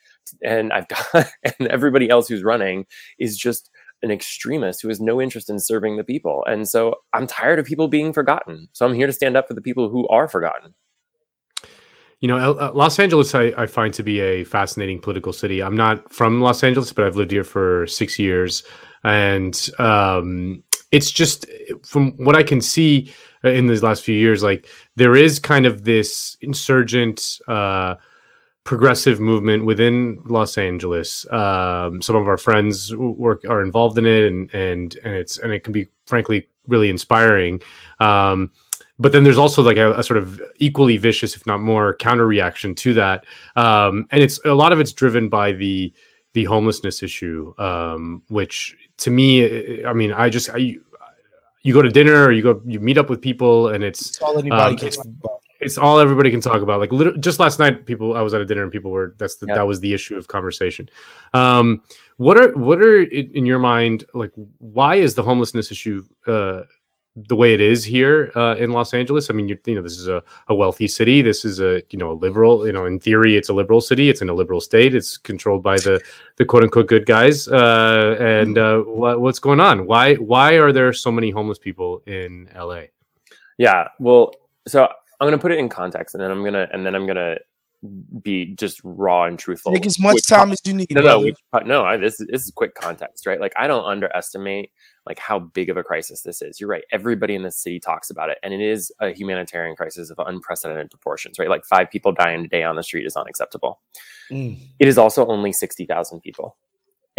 [0.43, 1.05] and i've got
[1.43, 2.85] and everybody else who's running
[3.17, 6.43] is just an extremist who has no interest in serving the people.
[6.47, 8.69] And so I'm tired of people being forgotten.
[8.73, 10.73] So I'm here to stand up for the people who are forgotten.
[12.21, 15.63] You know, uh, Los Angeles, I, I find to be a fascinating political city.
[15.63, 18.63] I'm not from Los Angeles, but I've lived here for six years,
[19.05, 21.45] and um, it's just
[21.83, 23.13] from what I can see
[23.45, 27.39] uh, in these last few years, like there is kind of this insurgent.
[27.47, 27.95] Uh,
[28.69, 31.25] progressive movement within Los Angeles.
[31.31, 35.51] Um, some of our friends work are involved in it, and and and it's and
[35.51, 37.59] it can be frankly really inspiring.
[37.99, 38.51] Um,
[38.99, 42.27] but then there's also like a, a sort of equally vicious, if not more, counter
[42.27, 45.91] reaction to that, um, and it's a lot of it's driven by the
[46.33, 50.77] the homelessness issue, um, which to me, I mean, I just I,
[51.63, 54.21] you go to dinner or you go you meet up with people, and it's It's
[54.21, 55.38] all anybody Um, it's-.
[55.59, 56.79] It's all everybody can talk about.
[56.79, 59.45] Like just last night, people I was at a dinner and people were that's the,
[59.47, 60.89] that was the issue of conversation.
[61.33, 61.81] Um,
[62.17, 64.31] what are what are in, your mind like?
[64.59, 66.61] Why is the homelessness issue uh,
[67.15, 69.29] the way it is here uh, in Los Angeles?
[69.29, 71.21] I mean, you, you know, this is a, a wealthy city.
[71.21, 72.65] This is a you know a liberal.
[72.65, 74.09] You know, in theory, it's a liberal city.
[74.09, 74.95] It's in a liberal state.
[74.95, 76.01] It's controlled by the
[76.37, 77.49] the quote unquote good guys.
[77.49, 79.85] Uh, and uh, what, what's going on?
[79.85, 82.83] Why why are there so many homeless people in LA?
[83.57, 83.89] Yeah.
[83.99, 84.31] Well,
[84.67, 84.87] so
[85.19, 87.05] I'm going to put it in context and then I'm going to, and then I'm
[87.15, 87.37] to
[88.21, 89.71] be just raw and truthful.
[89.71, 90.91] Take as much Which- time as you need.
[90.91, 91.65] No, no, brother.
[91.65, 91.83] no.
[91.85, 93.39] I, this, is- this is quick context, right?
[93.39, 94.71] Like, I don't underestimate
[95.05, 96.59] like how big of a crisis this is.
[96.59, 96.83] You're right.
[96.91, 100.91] Everybody in the city talks about it, and it is a humanitarian crisis of unprecedented
[100.91, 101.49] proportions, right?
[101.49, 103.79] Like five people dying a day on the street is unacceptable.
[104.31, 104.59] Mm.
[104.77, 106.57] It is also only sixty thousand people,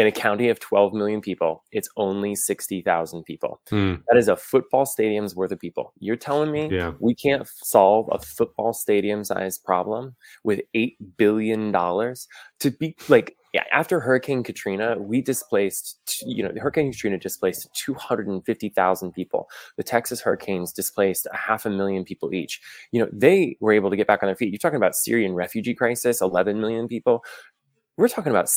[0.01, 3.61] in a county of 12 million people, it's only 60,000 people.
[3.69, 3.97] Hmm.
[4.09, 5.93] That is a football stadium's worth of people.
[5.99, 6.93] You're telling me Yeah.
[7.01, 13.65] we can't solve a football stadium sized problem with $8 billion to be like, yeah,
[13.73, 19.49] after Hurricane Katrina, we displaced, you know, Hurricane Katrina displaced 250,000 people.
[19.77, 22.61] The Texas hurricanes displaced a half a million people each.
[22.93, 24.51] You know, they were able to get back on their feet.
[24.53, 27.23] You're talking about Syrian refugee crisis, 11 million people.
[27.97, 28.49] We're talking about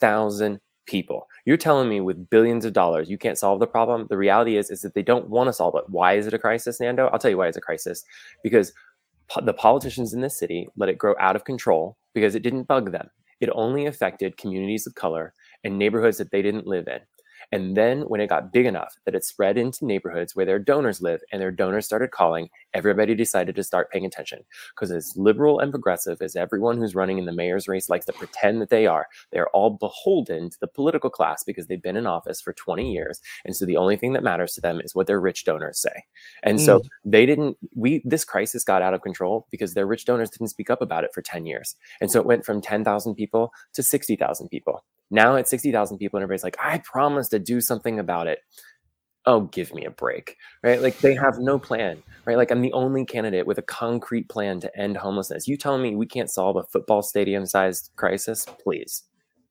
[0.00, 1.28] 60,000 people.
[1.46, 4.06] You're telling me with billions of dollars you can't solve the problem.
[4.10, 5.84] The reality is is that they don't want to solve it.
[5.88, 7.06] Why is it a crisis, Nando?
[7.08, 8.04] I'll tell you why it's a crisis.
[8.42, 8.72] Because
[9.28, 12.64] po- the politicians in this city let it grow out of control because it didn't
[12.68, 13.08] bug them.
[13.40, 15.32] It only affected communities of color
[15.64, 17.00] and neighborhoods that they didn't live in.
[17.52, 21.00] And then when it got big enough that it spread into neighborhoods where their donors
[21.00, 24.40] live and their donors started calling, everybody decided to start paying attention.
[24.74, 28.12] Because as liberal and progressive as everyone who's running in the mayor's race likes to
[28.12, 32.06] pretend that they are, they're all beholden to the political class because they've been in
[32.06, 33.20] office for 20 years.
[33.44, 36.04] And so the only thing that matters to them is what their rich donors say.
[36.42, 36.88] And so mm.
[37.04, 40.70] they didn't, we, this crisis got out of control because their rich donors didn't speak
[40.70, 41.76] up about it for 10 years.
[42.00, 44.84] And so it went from 10,000 people to 60,000 people.
[45.14, 48.40] Now it's 60,000 people, and everybody's like, I promised to do something about it.
[49.26, 50.82] Oh, give me a break, right?
[50.82, 52.36] Like they have no plan, right?
[52.36, 55.46] Like I'm the only candidate with a concrete plan to end homelessness.
[55.46, 58.44] You telling me we can't solve a football stadium sized crisis?
[58.62, 59.04] Please.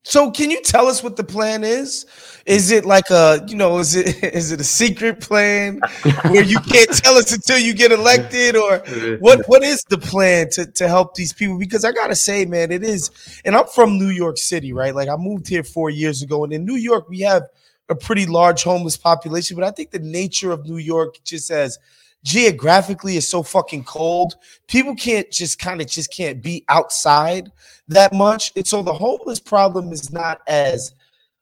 [0.03, 2.05] So can you tell us what the plan is?
[2.45, 5.79] Is it like a, you know, is it is it a secret plan
[6.27, 8.79] where you can't tell us until you get elected or
[9.19, 12.45] what what is the plan to to help these people because I got to say
[12.45, 13.11] man, it is
[13.45, 14.93] and I'm from New York City, right?
[14.93, 17.43] Like I moved here 4 years ago and in New York we have
[17.89, 21.79] a pretty large homeless population, but I think the nature of New York just as
[22.23, 24.35] geographically is so fucking cold.
[24.67, 27.51] People can't just kind of just can't be outside
[27.87, 28.51] that much.
[28.55, 30.93] And so the homeless problem is not as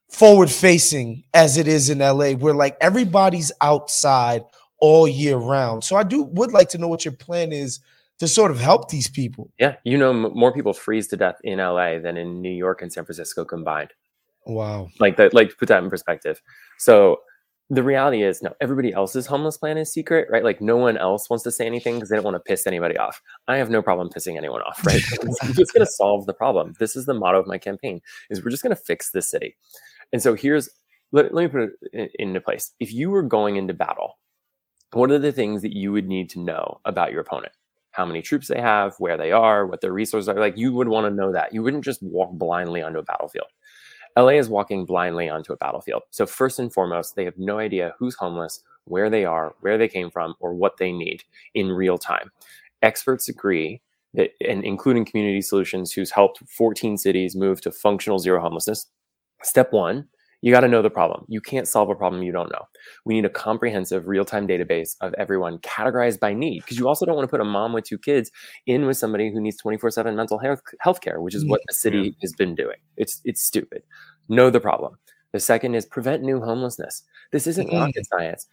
[0.08, 4.42] forward facing as it is in LA, where like everybody's outside
[4.78, 5.84] all year round.
[5.84, 7.80] So I do would like to know what your plan is
[8.18, 9.50] to sort of help these people.
[9.58, 12.82] Yeah, you know, m- more people freeze to death in LA than in New York
[12.82, 13.90] and San Francisco combined.
[14.44, 14.90] Wow.
[14.98, 16.42] Like that, like put that in perspective.
[16.78, 17.20] So
[17.70, 20.44] the reality is, no, everybody else's homeless plan is secret, right?
[20.44, 22.98] Like no one else wants to say anything because they don't want to piss anybody
[22.98, 23.22] off.
[23.48, 25.00] I have no problem pissing anyone off, right?
[25.42, 26.74] I'm just going to solve the problem.
[26.78, 29.56] This is the motto of my campaign: is we're just going to fix this city.
[30.12, 30.68] And so here's
[31.12, 32.72] let, let me put it in- into place.
[32.80, 34.18] If you were going into battle,
[34.92, 37.52] what are the things that you would need to know about your opponent?
[37.92, 40.38] How many troops they have, where they are, what their resources are.
[40.38, 41.52] Like you would want to know that.
[41.52, 43.48] You wouldn't just walk blindly onto a battlefield.
[44.16, 46.02] LA is walking blindly onto a battlefield.
[46.10, 49.88] So first and foremost, they have no idea who's homeless, where they are, where they
[49.88, 51.22] came from, or what they need
[51.54, 52.30] in real time.
[52.82, 53.80] Experts agree
[54.14, 58.86] that, and including Community Solutions, who's helped 14 cities move to functional zero homelessness.
[59.42, 60.08] Step one,
[60.42, 61.24] you got to know the problem.
[61.28, 62.66] You can't solve a problem you don't know.
[63.06, 67.16] We need a comprehensive real-time database of everyone categorized by need because you also don't
[67.16, 68.30] want to put a mom with two kids
[68.66, 72.32] in with somebody who needs 24/7 mental health care, which is what the city has
[72.34, 72.76] been doing.
[72.96, 73.82] It's it's stupid.
[74.28, 74.98] Know the problem.
[75.32, 77.02] The second is prevent new homelessness.
[77.30, 77.80] This isn't Mm.
[77.80, 78.48] rocket science.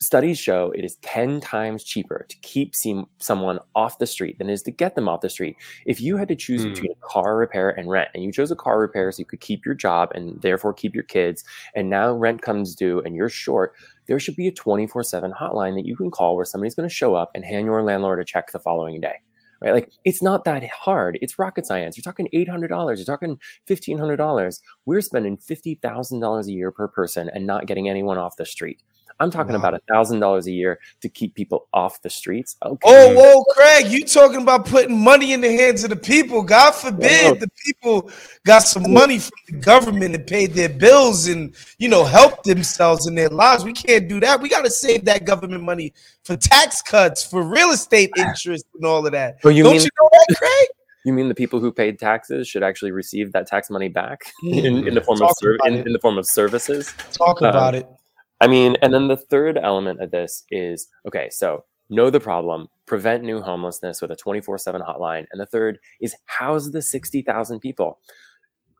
[0.00, 4.50] Studies show it is 10 times cheaper to keep seem, someone off the street than
[4.50, 5.56] it is to get them off the street.
[5.86, 6.70] If you had to choose Mm.
[6.74, 9.64] between car repair and rent, and you chose a car repair so you could keep
[9.64, 13.74] your job and therefore keep your kids, and now rent comes due and you're short,
[14.06, 16.94] there should be a 24 7 hotline that you can call where somebody's going to
[16.94, 19.16] show up and hand your landlord a check the following day.
[19.60, 19.74] Right?
[19.74, 21.18] Like it's not that hard.
[21.20, 21.96] It's rocket science.
[21.96, 24.60] You're talking $800, you're talking $1,500.
[24.86, 28.82] We're spending $50,000 a year per person and not getting anyone off the street.
[29.20, 29.58] I'm talking Wow.
[29.58, 32.56] about a thousand dollars a year to keep people off the streets.
[32.64, 32.78] Okay.
[32.88, 36.42] Oh, whoa, Craig, you talking about putting money in the hands of the people.
[36.42, 37.34] God forbid Whoa.
[37.34, 38.10] the people
[38.46, 43.06] got some money from the government and paid their bills and, you know, helped themselves
[43.08, 43.64] in their lives.
[43.64, 44.40] We can't do that.
[44.40, 45.92] We got to save that government money
[46.24, 49.38] for tax cuts, for real estate interest and all of that.
[49.44, 50.68] You Don't mean- you know that, Craig?
[51.04, 54.86] You mean the people who paid taxes should actually receive that tax money back in,
[54.86, 55.04] in the Mm.
[55.06, 56.92] form of ser- in, in the form of services?
[57.12, 57.88] Talk Um, about it.
[58.40, 62.68] I mean, and then the third element of this is okay, so know the problem,
[62.86, 65.26] prevent new homelessness with a 24 7 hotline.
[65.32, 67.98] And the third is house the 60,000 people.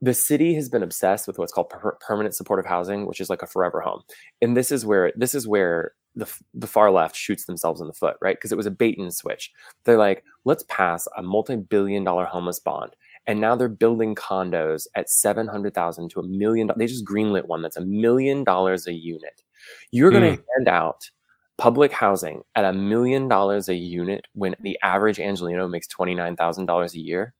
[0.00, 3.42] The city has been obsessed with what's called per- permanent supportive housing, which is like
[3.42, 4.02] a forever home.
[4.40, 7.92] And this is where this is where the, the far left shoots themselves in the
[7.92, 8.36] foot, right?
[8.36, 9.50] Because it was a bait and switch.
[9.84, 12.94] They're like, let's pass a multi-billion dollar homeless bond
[13.28, 16.70] and now they're building condos at 700,000 to a million.
[16.76, 19.42] They just greenlit one that's a million dollars a unit.
[19.90, 20.42] You're going to hmm.
[20.56, 21.10] hand out
[21.58, 26.98] public housing at a million dollars a unit when the average Angeleno makes $29,000 a
[26.98, 27.34] year.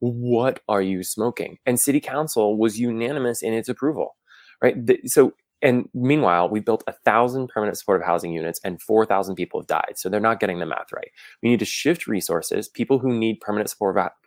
[0.00, 1.58] what are you smoking?
[1.64, 4.16] And city council was unanimous in its approval,
[4.60, 4.74] right?
[5.06, 9.68] So, and meanwhile, we built a thousand permanent supportive housing units and 4,000 people have
[9.68, 9.92] died.
[9.94, 11.12] So they're not getting the math right.
[11.40, 12.68] We need to shift resources.
[12.68, 13.72] People who need permanent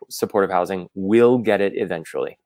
[0.08, 2.38] supportive housing will get it eventually.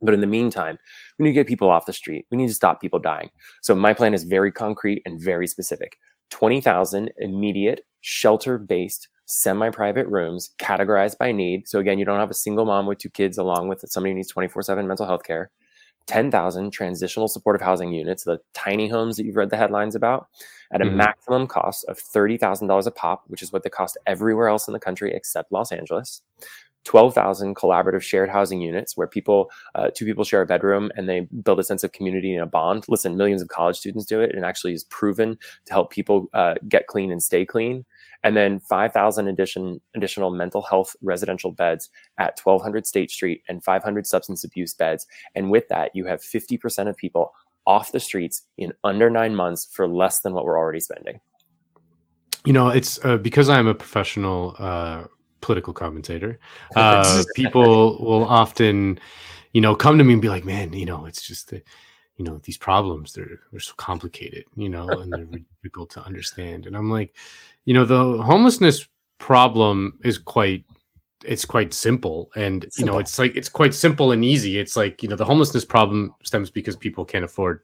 [0.00, 0.78] But in the meantime,
[1.18, 2.26] we need to get people off the street.
[2.30, 3.30] We need to stop people dying.
[3.62, 5.98] So my plan is very concrete and very specific.
[6.30, 11.68] 20,000 immediate shelter based semi private rooms categorized by need.
[11.68, 14.16] So, again, you don't have a single mom with two kids along with somebody who
[14.16, 15.50] needs 24 7 mental health care.
[16.06, 20.28] 10,000 transitional supportive housing units, the tiny homes that you've read the headlines about,
[20.72, 20.96] at a mm-hmm.
[20.96, 24.80] maximum cost of $30,000 a pop, which is what they cost everywhere else in the
[24.80, 26.22] country except Los Angeles.
[26.88, 31.28] 12,000 collaborative shared housing units where people, uh, two people share a bedroom and they
[31.42, 32.86] build a sense of community and a bond.
[32.88, 36.54] Listen, millions of college students do it and actually is proven to help people uh,
[36.66, 37.84] get clean and stay clean.
[38.24, 44.06] And then 5,000 addition, additional mental health residential beds at 1200 State Street and 500
[44.06, 45.06] substance abuse beds.
[45.34, 47.34] And with that, you have 50% of people
[47.66, 51.20] off the streets in under nine months for less than what we're already spending.
[52.46, 55.04] You know, it's uh, because I'm a professional uh,
[55.40, 56.38] political commentator.
[56.76, 58.98] Uh, people will often,
[59.52, 61.62] you know, come to me and be like, "Man, you know, it's just the,
[62.16, 65.24] you know, these problems they're they're so complicated, you know, and they're
[65.62, 67.16] difficult to understand." And I'm like,
[67.64, 68.86] you know, the homelessness
[69.18, 70.64] problem is quite
[71.24, 72.78] it's quite simple and simple.
[72.78, 75.64] you know it's like it's quite simple and easy it's like you know the homelessness
[75.64, 77.62] problem stems because people can't afford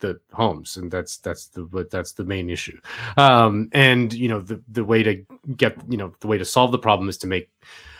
[0.00, 2.78] the homes and that's that's the that's the main issue.
[3.16, 5.24] Um and you know the the way to
[5.56, 7.50] get you know the way to solve the problem is to make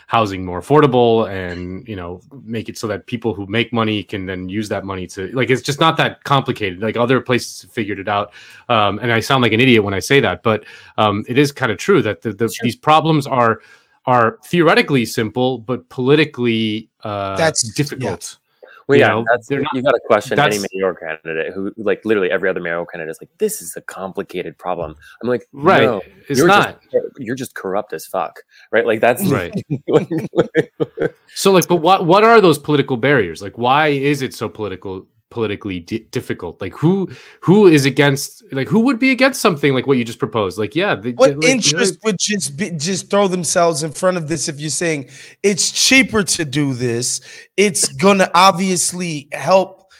[0.07, 4.25] housing more affordable and you know make it so that people who make money can
[4.25, 6.81] then use that money to like it's just not that complicated.
[6.81, 8.33] Like other places have figured it out.
[8.69, 10.63] Um and i sound like an idiot when i say that but
[10.97, 12.63] um it is kind of true that the, the, sure.
[12.63, 13.61] these problems are
[14.05, 18.37] are theoretically simple but politically uh that's difficult.
[18.39, 18.46] yeah
[18.87, 22.49] well, yeah, you, not, you got to question any mayor candidate who, like, literally every
[22.49, 25.83] other mayor candidate is like, "This is a complicated problem." I'm like, right?
[25.83, 26.81] No, it's you're not.
[26.83, 28.39] Just, you're just corrupt as fuck,
[28.71, 28.85] right?
[28.85, 29.53] Like that's right.
[31.35, 33.41] so, like, but what what are those political barriers?
[33.41, 36.61] Like, why is it so political politically d- difficult.
[36.61, 37.09] Like who
[37.41, 40.57] who is against like who would be against something like what you just proposed?
[40.57, 43.91] Like yeah the, what like, interest you know, would just be, just throw themselves in
[43.91, 45.09] front of this if you're saying
[45.43, 47.21] it's cheaper to do this.
[47.55, 49.91] It's gonna obviously help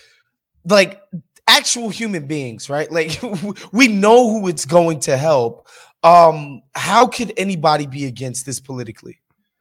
[0.66, 1.02] like
[1.48, 2.92] actual human beings right?
[2.92, 3.20] Like
[3.72, 5.68] we know who it's going to help.
[6.04, 9.20] Um how could anybody be against this politically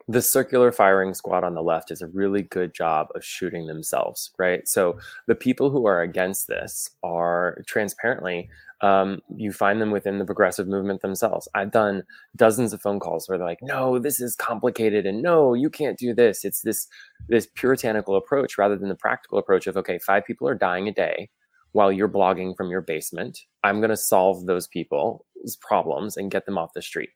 [0.09, 4.31] the circular firing squad on the left is a really good job of shooting themselves,
[4.39, 4.67] right?
[4.69, 8.49] So the people who are against this are transparently,
[8.83, 11.49] um, you find them within the progressive movement themselves.
[11.55, 12.05] I've done
[12.37, 15.99] dozens of phone calls where they're like, "No, this is complicated," and "No, you can't
[15.99, 16.87] do this." It's this
[17.29, 20.93] this puritanical approach rather than the practical approach of, "Okay, five people are dying a
[20.93, 21.31] day."
[21.73, 26.47] While you're blogging from your basement, I'm going to solve those people's problems and get
[26.47, 27.11] them off the street.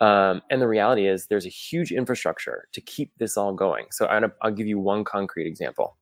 [0.00, 3.86] Um, and the reality is, there's a huge infrastructure to keep this all going.
[3.90, 5.96] So i will give you one concrete example.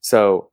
[0.00, 0.50] So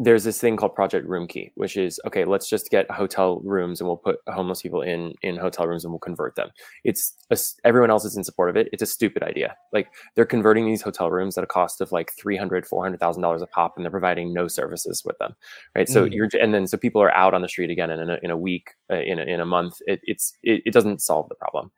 [0.00, 2.24] there's this thing called Project Roomkey, which is okay.
[2.24, 5.92] Let's just get hotel rooms and we'll put homeless people in in hotel rooms and
[5.92, 6.48] we'll convert them.
[6.82, 8.68] It's a, everyone else is in support of it.
[8.72, 9.56] It's a stupid idea.
[9.72, 12.98] Like they're converting these hotel rooms at a cost of like three hundred, four hundred
[12.98, 15.36] thousand dollars a pop, and they're providing no services with them,
[15.76, 15.88] right?
[15.88, 16.12] So mm.
[16.12, 18.36] you're and then so people are out on the street again in a, in a
[18.36, 19.76] week, uh, in a, in a month.
[19.86, 21.70] It, it's it, it doesn't solve the problem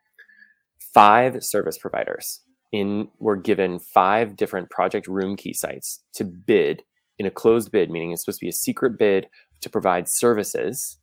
[0.96, 2.40] five service providers
[2.72, 6.82] in were given five different Project Roomkey sites to bid
[7.18, 9.26] in a closed bid, meaning it's supposed to be a secret bid
[9.60, 10.96] to provide services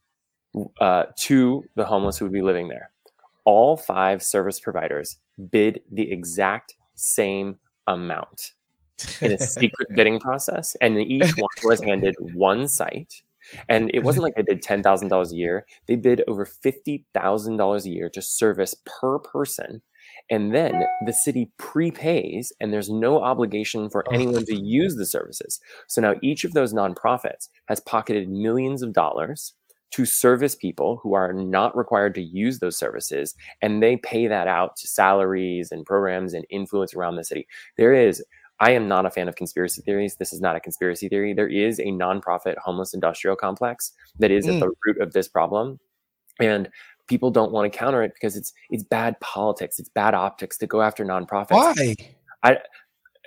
[0.82, 2.90] uh, to the homeless who would be living there.
[3.46, 5.20] All five service providers
[5.52, 8.54] bid the exact same amount
[9.22, 13.22] in a secret bidding process, and each one was handed one site.
[13.70, 17.06] And it wasn't like they did ten thousand dollars a year; they bid over fifty
[17.14, 19.82] thousand dollars a year to service per person.
[20.30, 25.60] And then the city prepays and there's no obligation for anyone to use the services.
[25.88, 29.54] So now each of those nonprofits has pocketed millions of dollars
[29.92, 34.48] to service people who are not required to use those services and they pay that
[34.48, 37.48] out to salaries and programs and influence around the city.
[37.78, 38.24] There is
[38.60, 40.16] I am not a fan of conspiracy theories.
[40.16, 41.34] This is not a conspiracy theory.
[41.34, 44.54] There is a nonprofit homeless industrial complex that is mm.
[44.54, 45.80] at the root of this problem.
[46.40, 46.70] And
[47.08, 49.80] people don't want to counter it because it's it's bad politics.
[49.80, 51.52] It's bad optics to go after nonprofits.
[51.52, 51.96] Why?
[52.44, 52.58] I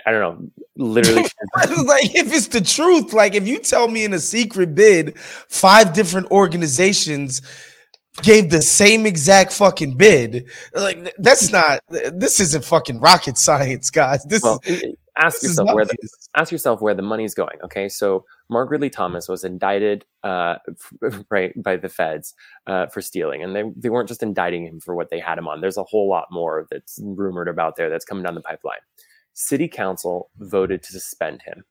[0.07, 0.51] I don't know.
[0.77, 1.23] Literally,
[1.57, 5.93] like if it's the truth, like if you tell me in a secret bid, five
[5.93, 7.43] different organizations
[8.23, 11.81] gave the same exact fucking bid, like that's not.
[11.89, 14.25] This isn't fucking rocket science, guys.
[14.25, 14.83] This well, is
[15.17, 15.97] ask This yourself where the
[16.37, 17.59] ask yourself where the money's going.
[17.65, 20.57] Okay, so Mark Ridley-Thomas was indicted, uh,
[21.03, 22.35] f- right, by the feds
[22.67, 25.49] uh, for stealing, and they they weren't just indicting him for what they had him
[25.49, 25.61] on.
[25.61, 28.81] There's a whole lot more that's rumored about there that's coming down the pipeline.
[29.33, 31.65] City Council voted to suspend him.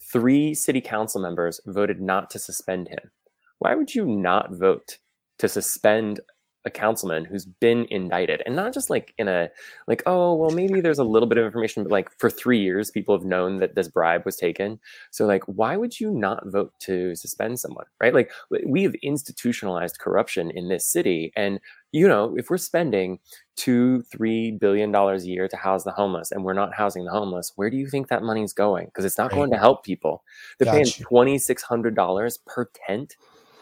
[0.00, 3.10] Three City Council members voted not to suspend him.
[3.58, 4.98] Why would you not vote
[5.38, 6.20] to suspend
[6.64, 9.48] a councilman who's been indicted and not just like in a
[9.86, 12.90] like oh well maybe there's a little bit of information but like for three years
[12.90, 14.78] people have known that this bribe was taken.
[15.10, 18.14] So like why would you not vote to suspend someone right?
[18.14, 18.30] Like
[18.66, 21.60] we have institutionalized corruption in this city and
[21.92, 23.18] you know if we're spending
[23.56, 27.10] two three billion dollars a year to house the homeless and we're not housing the
[27.10, 28.86] homeless where do you think that money's going?
[28.86, 29.34] Because it's not Right.
[29.34, 30.22] going to help people.
[30.58, 31.06] They're paying Got you.
[31.10, 33.16] $2600 per tent?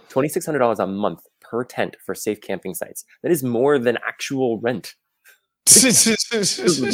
[0.09, 3.05] $2600 a month per tent for safe camping sites.
[3.23, 4.95] That is more than actual rent.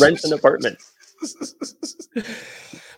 [0.01, 0.79] Rent an apartment.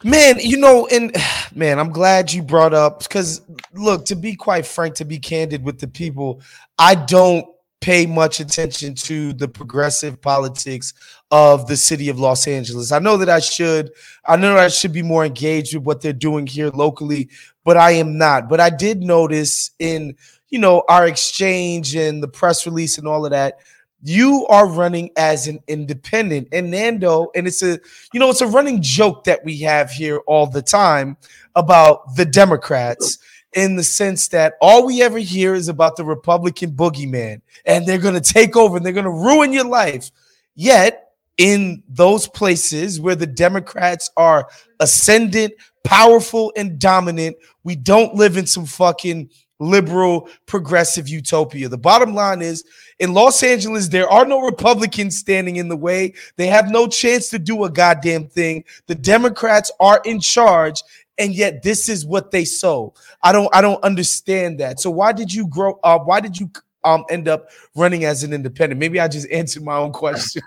[0.02, 1.16] Man you know and
[1.54, 3.40] man i'm glad you brought up because
[3.72, 6.42] look to be quite frank to be candid with the people
[6.78, 7.46] i don't
[7.80, 10.94] pay much attention to the progressive politics
[11.30, 12.92] of the city of los angeles.
[12.92, 13.90] I know that i should
[14.26, 17.30] i know i should be more engaged with what they're doing here locally
[17.64, 18.48] but i am not.
[18.48, 20.16] But i did notice in
[20.50, 23.58] you know our exchange and the press release and all of that
[24.06, 26.48] you are running as an independent.
[26.52, 27.80] And nando and it's a
[28.12, 31.16] you know it's a running joke that we have here all the time
[31.56, 33.18] about the democrats
[33.54, 37.98] in the sense that all we ever hear is about the republican boogeyman and they're
[37.98, 40.10] going to take over and they're going to ruin your life.
[40.54, 44.48] Yet in those places where the democrats are
[44.80, 49.28] ascendant powerful and dominant we don't live in some fucking
[49.60, 52.64] liberal progressive utopia the bottom line is
[53.00, 56.14] in Los Angeles, there are no Republicans standing in the way.
[56.36, 58.64] They have no chance to do a goddamn thing.
[58.86, 60.82] The Democrats are in charge,
[61.18, 62.94] and yet this is what they sow.
[63.22, 64.80] I don't, I don't understand that.
[64.80, 66.06] So why did you grow up?
[66.06, 66.50] Why did you
[66.84, 68.78] um end up running as an independent?
[68.78, 70.42] Maybe I just answered my own question.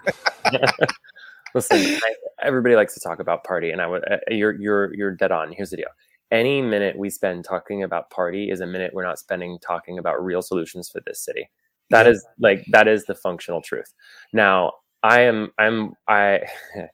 [1.54, 5.12] Listen, I, everybody likes to talk about party, and I would uh, you're you're you're
[5.12, 5.52] dead on.
[5.52, 5.88] Here's the deal:
[6.32, 10.24] any minute we spend talking about party is a minute we're not spending talking about
[10.24, 11.50] real solutions for this city.
[11.90, 13.94] That is like that is the functional truth.
[14.34, 14.74] Now,
[15.04, 16.42] I am I'm I.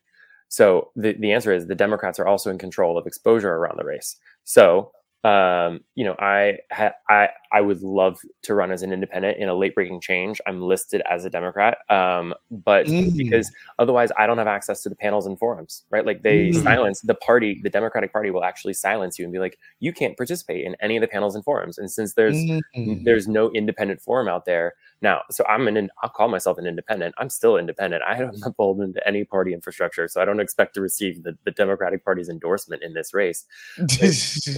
[0.49, 3.85] So the the answer is the Democrats are also in control of exposure around the
[3.85, 4.17] race.
[4.43, 4.91] So
[5.23, 9.47] um, you know, I ha- I I would love to run as an independent in
[9.47, 10.41] a late breaking change.
[10.47, 13.15] I'm listed as a Democrat, um, but Mm.
[13.15, 13.49] because
[13.79, 16.05] otherwise I don't have access to the panels and forums, right?
[16.05, 16.63] Like they Mm.
[16.63, 20.17] silence the party, the Democratic Party will actually silence you and be like, you can't
[20.17, 21.77] participate in any of the panels and forums.
[21.77, 22.45] And since there's
[22.85, 23.03] Mm.
[23.05, 27.15] there's no independent forum out there now, so I'm an I'll call myself an independent.
[27.17, 28.03] I'm still independent.
[28.07, 31.37] I am not beholden to any party infrastructure, so I don't expect to receive the,
[31.45, 33.45] the Democratic Party's endorsement in this race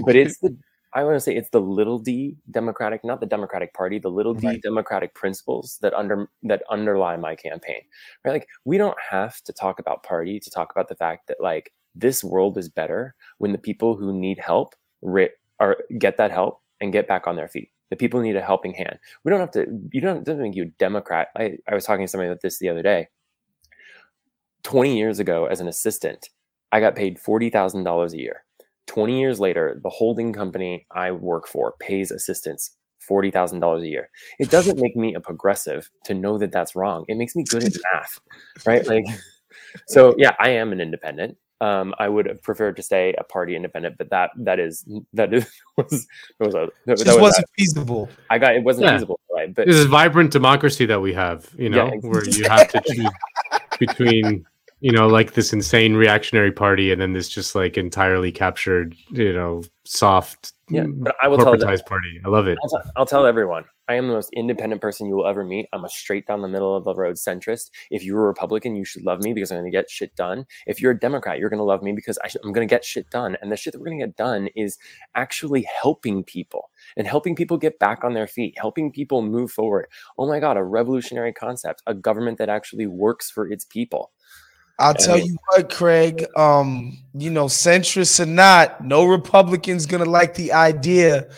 [0.06, 0.56] but it's the
[0.96, 4.34] I want to say it's the little d Democratic, not the Democratic Party, the little
[4.34, 4.62] d Right.
[4.64, 7.82] Democratic principles that under that underlie my campaign.
[8.24, 8.32] Right?
[8.34, 11.74] Like we don't have to talk about party to talk about the fact that like
[11.96, 15.30] this world is better when the people who need help ri-
[15.60, 17.72] are get that help and get back on their feet.
[17.90, 18.98] The people need a helping hand.
[19.24, 19.68] We don't have to.
[19.92, 20.24] You don't.
[20.26, 21.28] Doesn't make you a Democrat.
[21.38, 23.10] I, I was talking to somebody about this the other day.
[24.64, 26.30] Twenty years ago, as an assistant,
[26.72, 28.45] I got paid forty thousand dollars a year.
[28.88, 32.78] 20 years later, the holding company I work for pays assistants
[33.10, 34.10] $40,000 a year.
[34.40, 37.06] It doesn't make me a progressive to know that that's wrong.
[37.08, 38.20] It makes me good at math,
[38.66, 38.86] right?
[38.88, 39.06] Like,
[39.88, 41.38] so yeah, I am an independent.
[41.62, 45.34] Um, I would have preferred to stay a party independent, but that that is that
[45.34, 46.06] is was
[46.40, 48.10] that was a that, just that was wasn't feasible.
[48.30, 48.96] I got it wasn't Yeah.
[48.96, 49.54] feasible, right?
[49.54, 52.10] But This is vibrant democracy that we have, you know, Yeah.
[52.10, 53.10] where you have to choose
[53.80, 54.46] between,
[54.86, 59.34] you know, like this insane reactionary party and then this just like entirely captured, you
[59.34, 62.22] know, soft, yeah, mm, but I will tell them, party.
[62.24, 62.60] I love it.
[62.64, 65.68] I'll, t- I'll tell everyone, I am the most independent person you will ever meet.
[65.74, 67.72] I'm a straight down the middle of the road centrist.
[67.90, 70.46] If you're a Republican, you should love me because I'm going to get shit done.
[70.68, 72.72] If you're a Democrat, you're going to love me because I sh- I'm going to
[72.72, 73.38] get shit done.
[73.42, 74.78] And the shit that we're going to get done is
[75.16, 79.88] actually helping people and helping people get back on their feet, helping people move forward.
[80.18, 84.12] Oh my God, a revolutionary concept, a government that actually works for its people.
[84.80, 86.26] I'll tell you what, Craig.
[86.36, 91.30] Um, you know, centrists or not, no Republican's gonna like the idea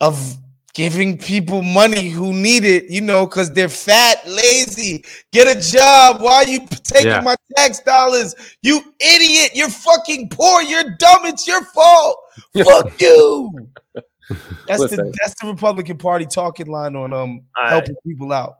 [0.00, 0.36] of
[0.72, 2.90] giving people money who need it.
[2.90, 5.04] You know, because they're fat, lazy.
[5.32, 6.22] Get a job.
[6.22, 7.20] Why are you taking Yeah.
[7.20, 8.34] my tax dollars?
[8.62, 9.50] You idiot!
[9.54, 10.62] You're fucking poor.
[10.62, 11.26] You're dumb.
[11.26, 12.18] It's your fault.
[12.64, 13.68] Fuck you.
[14.66, 14.96] That's Listen.
[15.06, 18.56] the that's the Republican Party talking line on um I- helping people out.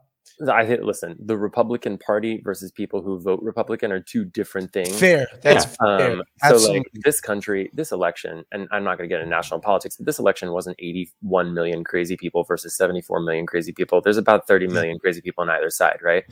[0.47, 4.99] I think listen, the Republican Party versus people who vote Republican are two different things.
[4.99, 5.27] Fair.
[5.41, 6.57] That's Um, fair.
[6.59, 9.97] so like this country, this election, and I'm not going to get into national politics,
[9.97, 13.99] but this election wasn't 81 million crazy people versus 74 million crazy people.
[14.01, 16.23] There's about 30 million crazy people on either side, right?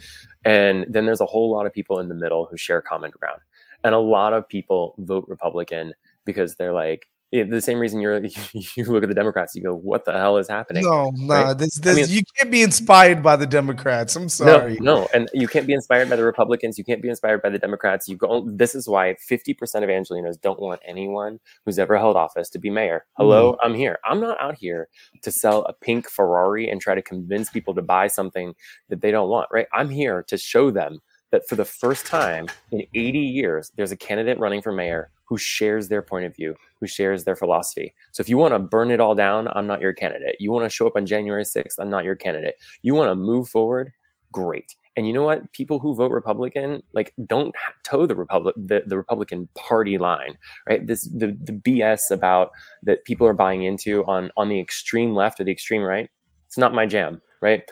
[0.43, 3.41] And then there's a whole lot of people in the middle who share common ground.
[3.83, 5.93] And a lot of people vote Republican
[6.25, 7.07] because they're like,
[7.43, 8.21] the same reason you're
[8.53, 10.83] you look at the Democrats, you go, what the hell is happening?
[10.83, 11.57] no, no, right?
[11.57, 14.15] this, this, mean- you can't be inspired by the Democrats.
[14.15, 14.77] I'm sorry.
[14.79, 16.77] no, no, and you can't be inspired by the Republicans.
[16.77, 18.07] You can't be inspired by the Democrats.
[18.07, 18.47] You go.
[18.49, 22.59] This is why fifty percent of Angelenos don't want anyone who's ever held office to
[22.59, 23.05] be mayor.
[23.17, 23.65] Hello, Mm-hmm.
[23.65, 23.99] I'm here.
[24.05, 24.87] I'm not out here
[25.21, 28.53] to sell a pink Ferrari and try to convince people to buy something
[28.89, 29.47] that they don't want.
[29.51, 29.67] Right?
[29.73, 30.99] I'm here to show them
[31.31, 35.37] that for the first time in 80 years, there's a candidate running for mayor who
[35.37, 37.93] shares their point of view, who shares their philosophy.
[38.11, 40.37] So if you want to burn it all down, I'm not your candidate.
[40.39, 42.55] You want to show up on January 6th, I'm not your candidate.
[42.81, 43.91] You want to move forward,
[44.31, 44.75] great.
[44.97, 45.51] And you know what?
[45.51, 47.53] People who vote Republican like don't
[47.83, 50.37] toe the Republic the, the Republican Party line,
[50.69, 50.85] right?
[50.85, 52.51] This the the BS about
[52.83, 56.09] that people are buying into on on the extreme left or the extreme right.
[56.47, 57.69] It's not my jam, right?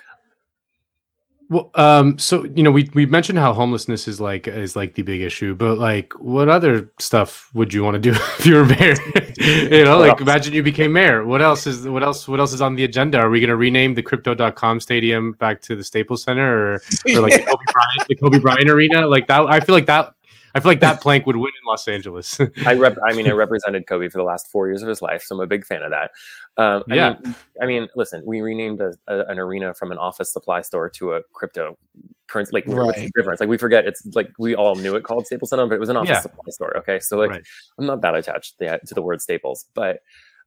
[1.50, 5.02] Well, um, so you know, we we mentioned how homelessness is like is like the
[5.04, 8.66] big issue, but like, what other stuff would you want to do if you were
[8.66, 8.96] mayor?
[9.38, 10.22] you know, What like else?
[10.22, 11.26] imagine you became mayor.
[11.26, 13.20] What else is what else what else is on the agenda?
[13.20, 16.82] Are we going to rename the Crypto.com Stadium back to the Staples Center or,
[17.14, 19.06] or like the Kobe Bryant the Kobe Bryant Arena?
[19.06, 20.14] Like that, I feel like that.
[20.56, 22.40] I feel like that plank would win in Los Angeles.
[22.66, 22.98] I rep.
[23.08, 25.42] I mean, I represented Kobe for the last four years of his life, so I'm
[25.42, 26.12] a big fan of that.
[26.62, 27.10] Um, I Yeah.
[27.24, 30.90] Mean, I mean, listen, we renamed a, a, an arena from an office supply store
[30.92, 31.78] to a crypto
[32.28, 32.52] currency.
[32.54, 33.12] Like, what's the Right.
[33.16, 33.40] difference?
[33.40, 33.86] Like, we forget.
[33.86, 36.22] It's like we all knew it called Staples Center, but it was an office Yeah.
[36.22, 36.78] supply store.
[36.78, 37.44] Okay, so like, Right.
[37.80, 40.00] I'm not that attached to, to the word Staples, but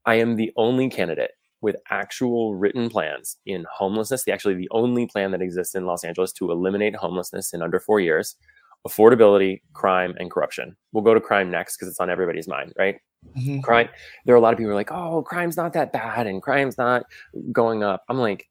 [0.05, 1.33] I am the only candidate
[1.63, 4.25] with actual written plans in homelessness.
[4.25, 7.81] The actually the only plan that exists in Los Angeles to eliminate homelessness in under
[7.81, 8.37] four years
[8.87, 10.77] affordability, crime, and corruption.
[10.93, 12.97] We'll go to crime next because it's on everybody's mind, right?
[13.37, 13.63] Mhm.
[13.63, 13.89] Crime.
[14.25, 16.41] There are a lot of people who are like, "Oh, crime's not that bad, and
[16.41, 17.05] crime's not
[17.53, 18.49] going up." I'm like,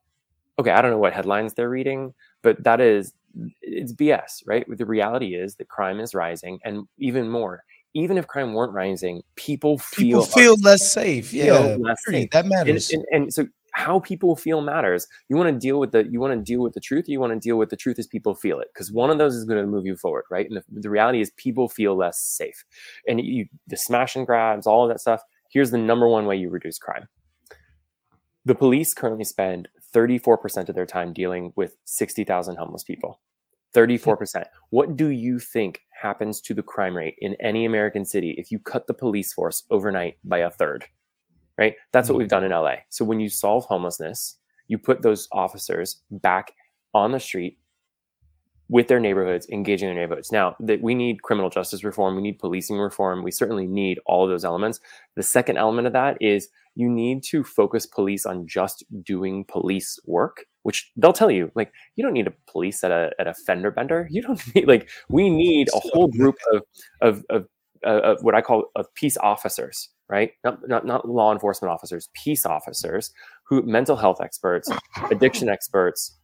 [0.59, 3.13] okay, I don't know what headlines they're reading, but that is
[3.61, 4.65] it's BS, right?
[4.67, 7.63] The reality is that crime is rising, and even more.
[7.93, 11.31] Even if crime weren't rising, people feel People feel less safe.
[11.31, 12.29] Yeah, less safe.
[12.31, 12.91] that and, matters.
[12.91, 15.05] and, and so how people feel matters.
[15.27, 17.33] You want to deal with the you want to deal with the truth you want
[17.33, 18.69] to deal with the truth as people feel it?
[18.73, 20.47] Because one of those is going to move you forward right?
[20.49, 22.63] And the, the reality is people feel less safe.
[23.05, 26.37] And you the smash and grabs all of that stuff here's the number one way
[26.37, 27.07] you reduce crime.
[28.45, 33.19] The police currently spend 34% of their time dealing with 60,000 homeless people.
[33.73, 38.49] 34% what do you think happens to the crime rate in any american city if
[38.49, 40.85] you cut the police force overnight by a third
[41.57, 41.75] right?
[41.91, 42.75] That's what we've done in LA.
[42.89, 44.37] So when you solve homelessness,
[44.67, 46.51] you put those officers back
[46.93, 47.57] on the street
[48.67, 50.31] with their neighborhoods, engaging their neighborhoods.
[50.31, 53.23] Now that we need criminal justice reform, we need policing reform.
[53.23, 54.79] We certainly need all of those elements.
[55.15, 59.99] The second element of that is you need to focus police on just doing police
[60.05, 63.33] work, which they'll tell you, like, you don't need a police at a at a
[63.33, 64.07] fender bender.
[64.09, 66.63] You don't need like we need a whole group of
[67.01, 67.47] of of,
[67.85, 70.31] uh, of what I call of peace officers, right?
[70.43, 73.11] Not, not not law enforcement officers, peace officers
[73.47, 74.69] who mental health experts,
[75.11, 76.15] addiction experts,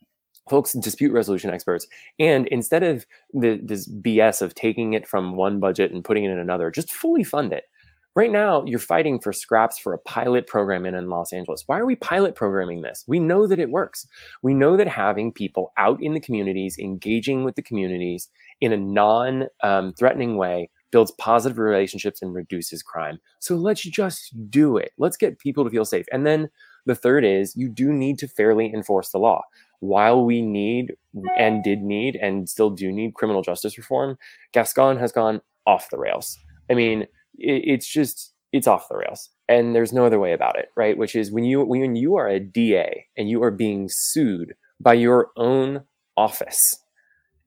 [0.49, 1.87] folks dispute resolution experts.
[2.19, 6.31] And instead of the, this bs of taking it from one budget and putting it
[6.31, 7.65] in another just fully fund it.
[8.13, 11.63] Right now you're fighting for scraps for a pilot program in, in los angeles.
[11.67, 13.05] Why are we pilot programming this?
[13.07, 14.05] We know that it works.
[14.43, 18.27] We know that having people out in the communities engaging with the communities
[18.59, 23.19] in a non um, threatening way builds positive relationships and reduces crime.
[23.39, 24.91] So let's just do it.
[24.97, 26.05] Let's get people to feel safe.
[26.11, 26.49] And then
[26.85, 29.41] the third is you do need to fairly enforce the law.
[29.79, 30.93] While we need
[31.37, 34.17] and did need and still do need criminal justice reform,
[34.53, 36.37] Gascon has gone off the rails.
[36.69, 37.03] I mean,
[37.37, 40.97] it, it's just it's off the rails, and there's no other way about it, right?
[40.97, 44.93] Which is when you when you are a DA and you are being sued by
[44.93, 45.81] your own
[46.17, 46.77] office,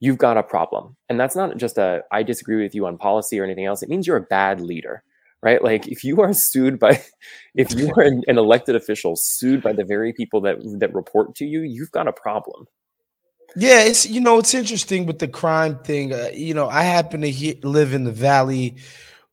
[0.05, 3.39] you've got a problem, and that's not just a I disagree with you on policy
[3.41, 3.83] or anything else.
[3.83, 5.03] It means you're a bad leader
[5.45, 5.63] right?
[5.63, 7.01] Like if you are sued by,
[7.55, 11.37] if you are an, an elected official sued by the very people that that report
[11.37, 12.67] to you, you've got a problem.
[13.55, 16.13] Yeah, it's you know it's interesting with the crime thing.
[16.13, 18.77] Uh, you know, I happen to he- live in the valley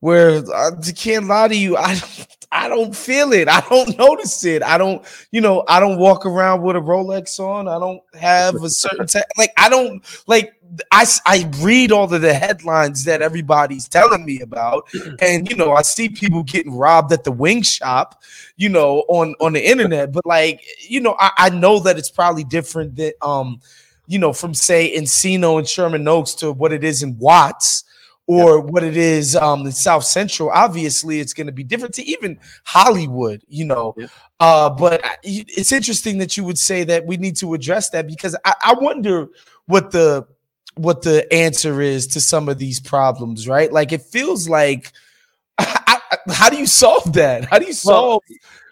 [0.01, 1.77] where I can't lie to you.
[1.77, 3.47] I don't, I don't feel it.
[3.47, 4.61] I don't notice it.
[4.61, 7.69] I don't, you know, I don't walk around with a Rolex on.
[7.69, 9.53] I don't have a certain ta- like.
[9.57, 10.53] I don't like.
[10.91, 14.87] I I read all of the headlines that everybody's telling me about,
[15.21, 18.21] and you know, I see people getting robbed at the wing shop,
[18.57, 20.11] you know, on on the internet.
[20.11, 23.61] But like, you know, I, I know that it's probably different than um
[24.07, 27.85] you know, from say Encino and Sherman Oaks to what it is in Watts
[28.27, 28.65] or yep.
[28.65, 32.39] what it is um in South Central, obviously it's going to be different to even
[32.63, 33.93] Hollywood, you know.
[33.97, 34.09] Yep.
[34.39, 38.35] Uh, but it's interesting that you would say that we need to address that because
[38.43, 39.27] I, I wonder
[39.65, 40.27] what the
[40.75, 43.71] what the answer is to some of these problems, right?
[43.71, 44.91] Like it feels like
[45.57, 45.99] I,
[46.29, 47.45] how do you solve that?
[47.45, 48.21] How do you solve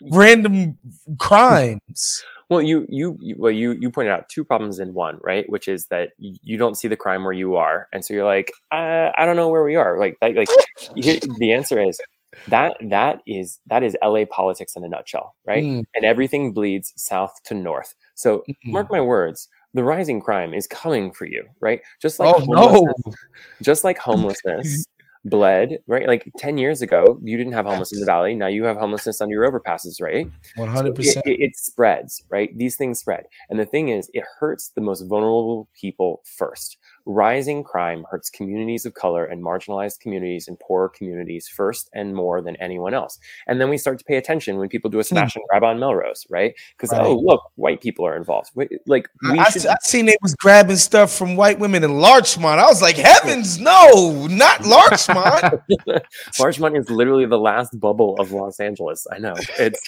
[0.01, 0.77] well, random
[1.17, 2.23] crimes?
[2.49, 5.47] Well, you, you you well you you pointed out two problems in one, right?
[5.49, 8.51] Which is that you don't see the crime where you are, and so you're like,
[8.71, 9.99] uh, I don't know where we are.
[9.99, 10.49] Like that, like
[10.95, 11.99] the answer is
[12.47, 15.63] that that is that is LA politics in a nutshell, right?
[15.63, 15.85] Mm.
[15.95, 17.93] And everything bleeds south to north.
[18.15, 18.71] So mm-hmm.
[18.71, 21.81] mark my words, the rising crime is coming for you, right?
[22.01, 23.13] Just like oh, no.
[23.61, 24.85] just like homelessness
[25.25, 26.07] bled, right?
[26.07, 28.35] Like 10 years ago, you didn't have homelessness in the valley.
[28.35, 30.27] Now you have homelessness on your overpasses, right?
[30.57, 31.03] 100%.
[31.03, 32.55] So it, it, it, spreads, right?
[32.57, 33.25] These things spread.
[33.49, 36.77] And the thing is, it hurts the most vulnerable people first.
[37.05, 42.41] Rising crime hurts communities of color and marginalized communities and poorer communities first and more
[42.41, 43.19] than anyone else.
[43.47, 45.07] And then we start to pay attention when people do a hmm.
[45.07, 46.53] smash and grab on Melrose, right?
[46.77, 47.05] Because right.
[47.05, 48.51] oh look, white people are involved.
[48.85, 49.65] Like I, should...
[49.65, 52.59] I, I seen they was grabbing stuff from white women in Larchmont.
[52.59, 55.61] I was like, heavens, no, not Larchmont.
[56.39, 59.05] Larchmont is literally the last bubble of Los Angeles.
[59.11, 59.81] I know it's.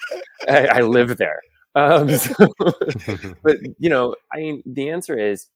[0.47, 1.41] I, I live there.
[1.75, 2.33] Um, so,
[3.43, 5.47] but you know, I mean, the answer is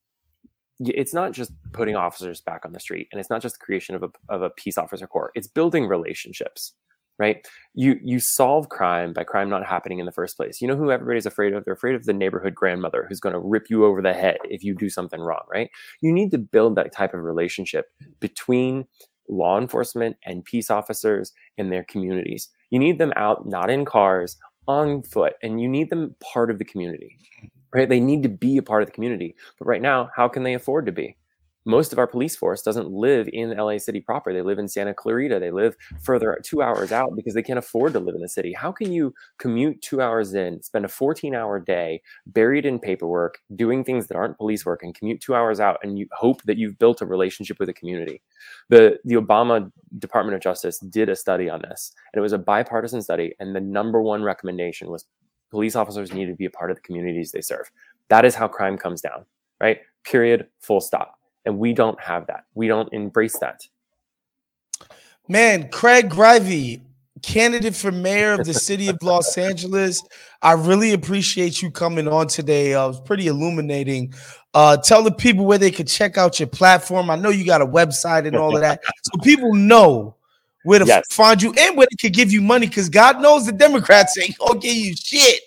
[0.80, 3.96] it's not just putting officers back on the street and it's not just the creation
[3.96, 5.32] of a, of a peace officer corps.
[5.36, 6.74] It's building relationships
[7.18, 7.48] right?
[7.74, 10.62] You you solve crime by crime not happening in the first place.
[10.62, 11.64] You know who everybody's afraid of?
[11.64, 14.64] They're afraid of the neighborhood grandmother who's going to rip you over the head if
[14.64, 15.70] you do something wrong right?
[16.02, 17.86] You need to build that type of relationship
[18.20, 18.86] between
[19.30, 22.50] law enforcement and peace officers in their communities.
[22.70, 26.60] You need them out not in cars on foot and you need them part of
[26.60, 27.18] the community
[27.76, 27.90] right?
[27.90, 29.36] They need to be a part of the community.
[29.60, 31.18] But right now, how can they afford to be?
[31.68, 34.32] Most of our police force doesn't live in LA City proper.
[34.32, 35.40] They live in Santa Clarita.
[35.40, 38.54] They live further two hours out because they can't afford to live in the city.
[38.54, 43.40] How can you commute two hours in, spend a 14 hour day buried in paperwork,
[43.56, 46.60] doing things that aren't police work, and commute two hours out and you hope that
[46.60, 48.22] you've built a relationship with a community?
[48.70, 52.38] The, the Obama Department of Justice did a study on this, and it was a
[52.38, 53.34] bipartisan study.
[53.40, 55.06] And the number one recommendation was
[55.52, 57.70] police officers need to be a part of the communities they serve.
[58.10, 59.26] That is how crime comes down,
[59.60, 59.80] right?
[60.04, 61.20] Period, full stop.
[61.46, 62.46] And we don't have that.
[62.54, 63.62] We don't embrace that.
[65.28, 66.82] Man, Craig Greiwe,
[67.22, 70.04] candidate for mayor of the city of Los Angeles.
[70.42, 72.74] I really appreciate you coming on today.
[72.74, 74.14] Uh, it was pretty illuminating.
[74.54, 77.10] Uh, tell the people where they could check out your platform.
[77.10, 80.15] I know you got a website and all of that, so people know
[80.66, 81.06] where to yes.
[81.12, 84.38] find you and where they could give you money because God knows the Democrats ain't
[84.38, 85.42] gonna give you shit.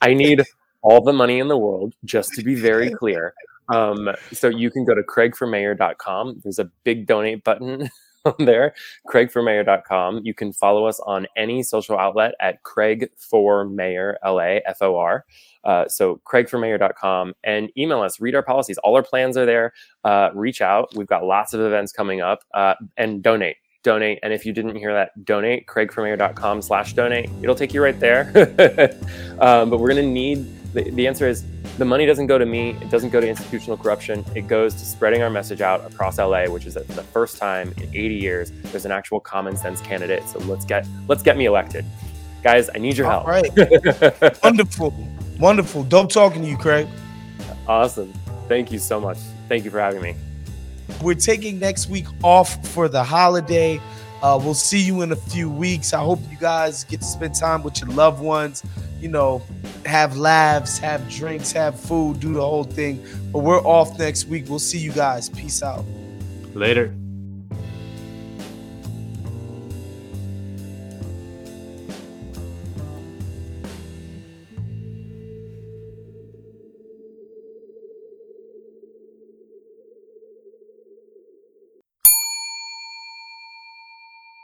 [0.00, 0.42] I need
[0.82, 3.34] all the money in the world, just to be very clear.
[3.68, 6.40] Um, so you can go to craigformayor.com.
[6.42, 7.90] There's a big donate button
[8.24, 8.74] on there,
[9.06, 10.22] craigformayor.com.
[10.24, 14.80] You can follow us on any social outlet at Craig for Mayor, L A F
[14.80, 15.26] O R.
[15.64, 18.78] Uh, so craigformayor.com and email us, read our policies.
[18.78, 19.72] All our plans are there.
[20.04, 20.88] Uh, reach out.
[20.94, 23.56] We've got lots of events coming up uh, and donate.
[23.84, 24.18] Donate.
[24.22, 27.30] And if you didn't hear that, donate, craigformayor.com slash donate.
[27.42, 28.32] It'll take you right there.
[29.40, 31.44] um, but we're going to need the, the answer is
[31.78, 32.70] the money doesn't go to me.
[32.80, 34.24] It doesn't go to institutional corruption.
[34.34, 37.88] It goes to spreading our message out across LA, which is the first time in
[37.94, 40.28] 80 years, there's an actual common sense candidate.
[40.28, 41.84] So let's get let's get me elected,
[42.42, 42.68] guys.
[42.74, 43.26] I need your All help.
[43.26, 44.42] Right.
[44.42, 44.92] Wonderful.
[45.38, 45.84] Wonderful.
[45.84, 46.88] Dope talking to you, Craig.
[47.66, 48.12] Awesome.
[48.48, 49.18] Thank you so much.
[49.48, 50.14] Thank you for having me.
[51.02, 53.80] We're taking next week off for the holiday.
[54.22, 55.92] Uh, we'll see you in a few weeks.
[55.92, 58.64] I hope you guys get to spend time with your loved ones.
[59.00, 59.42] You know,
[59.86, 63.04] have laughs, have drinks, have food, do the whole thing.
[63.32, 64.46] But we're off next week.
[64.48, 65.28] We'll see you guys.
[65.28, 65.84] Peace out.
[66.54, 66.92] Later.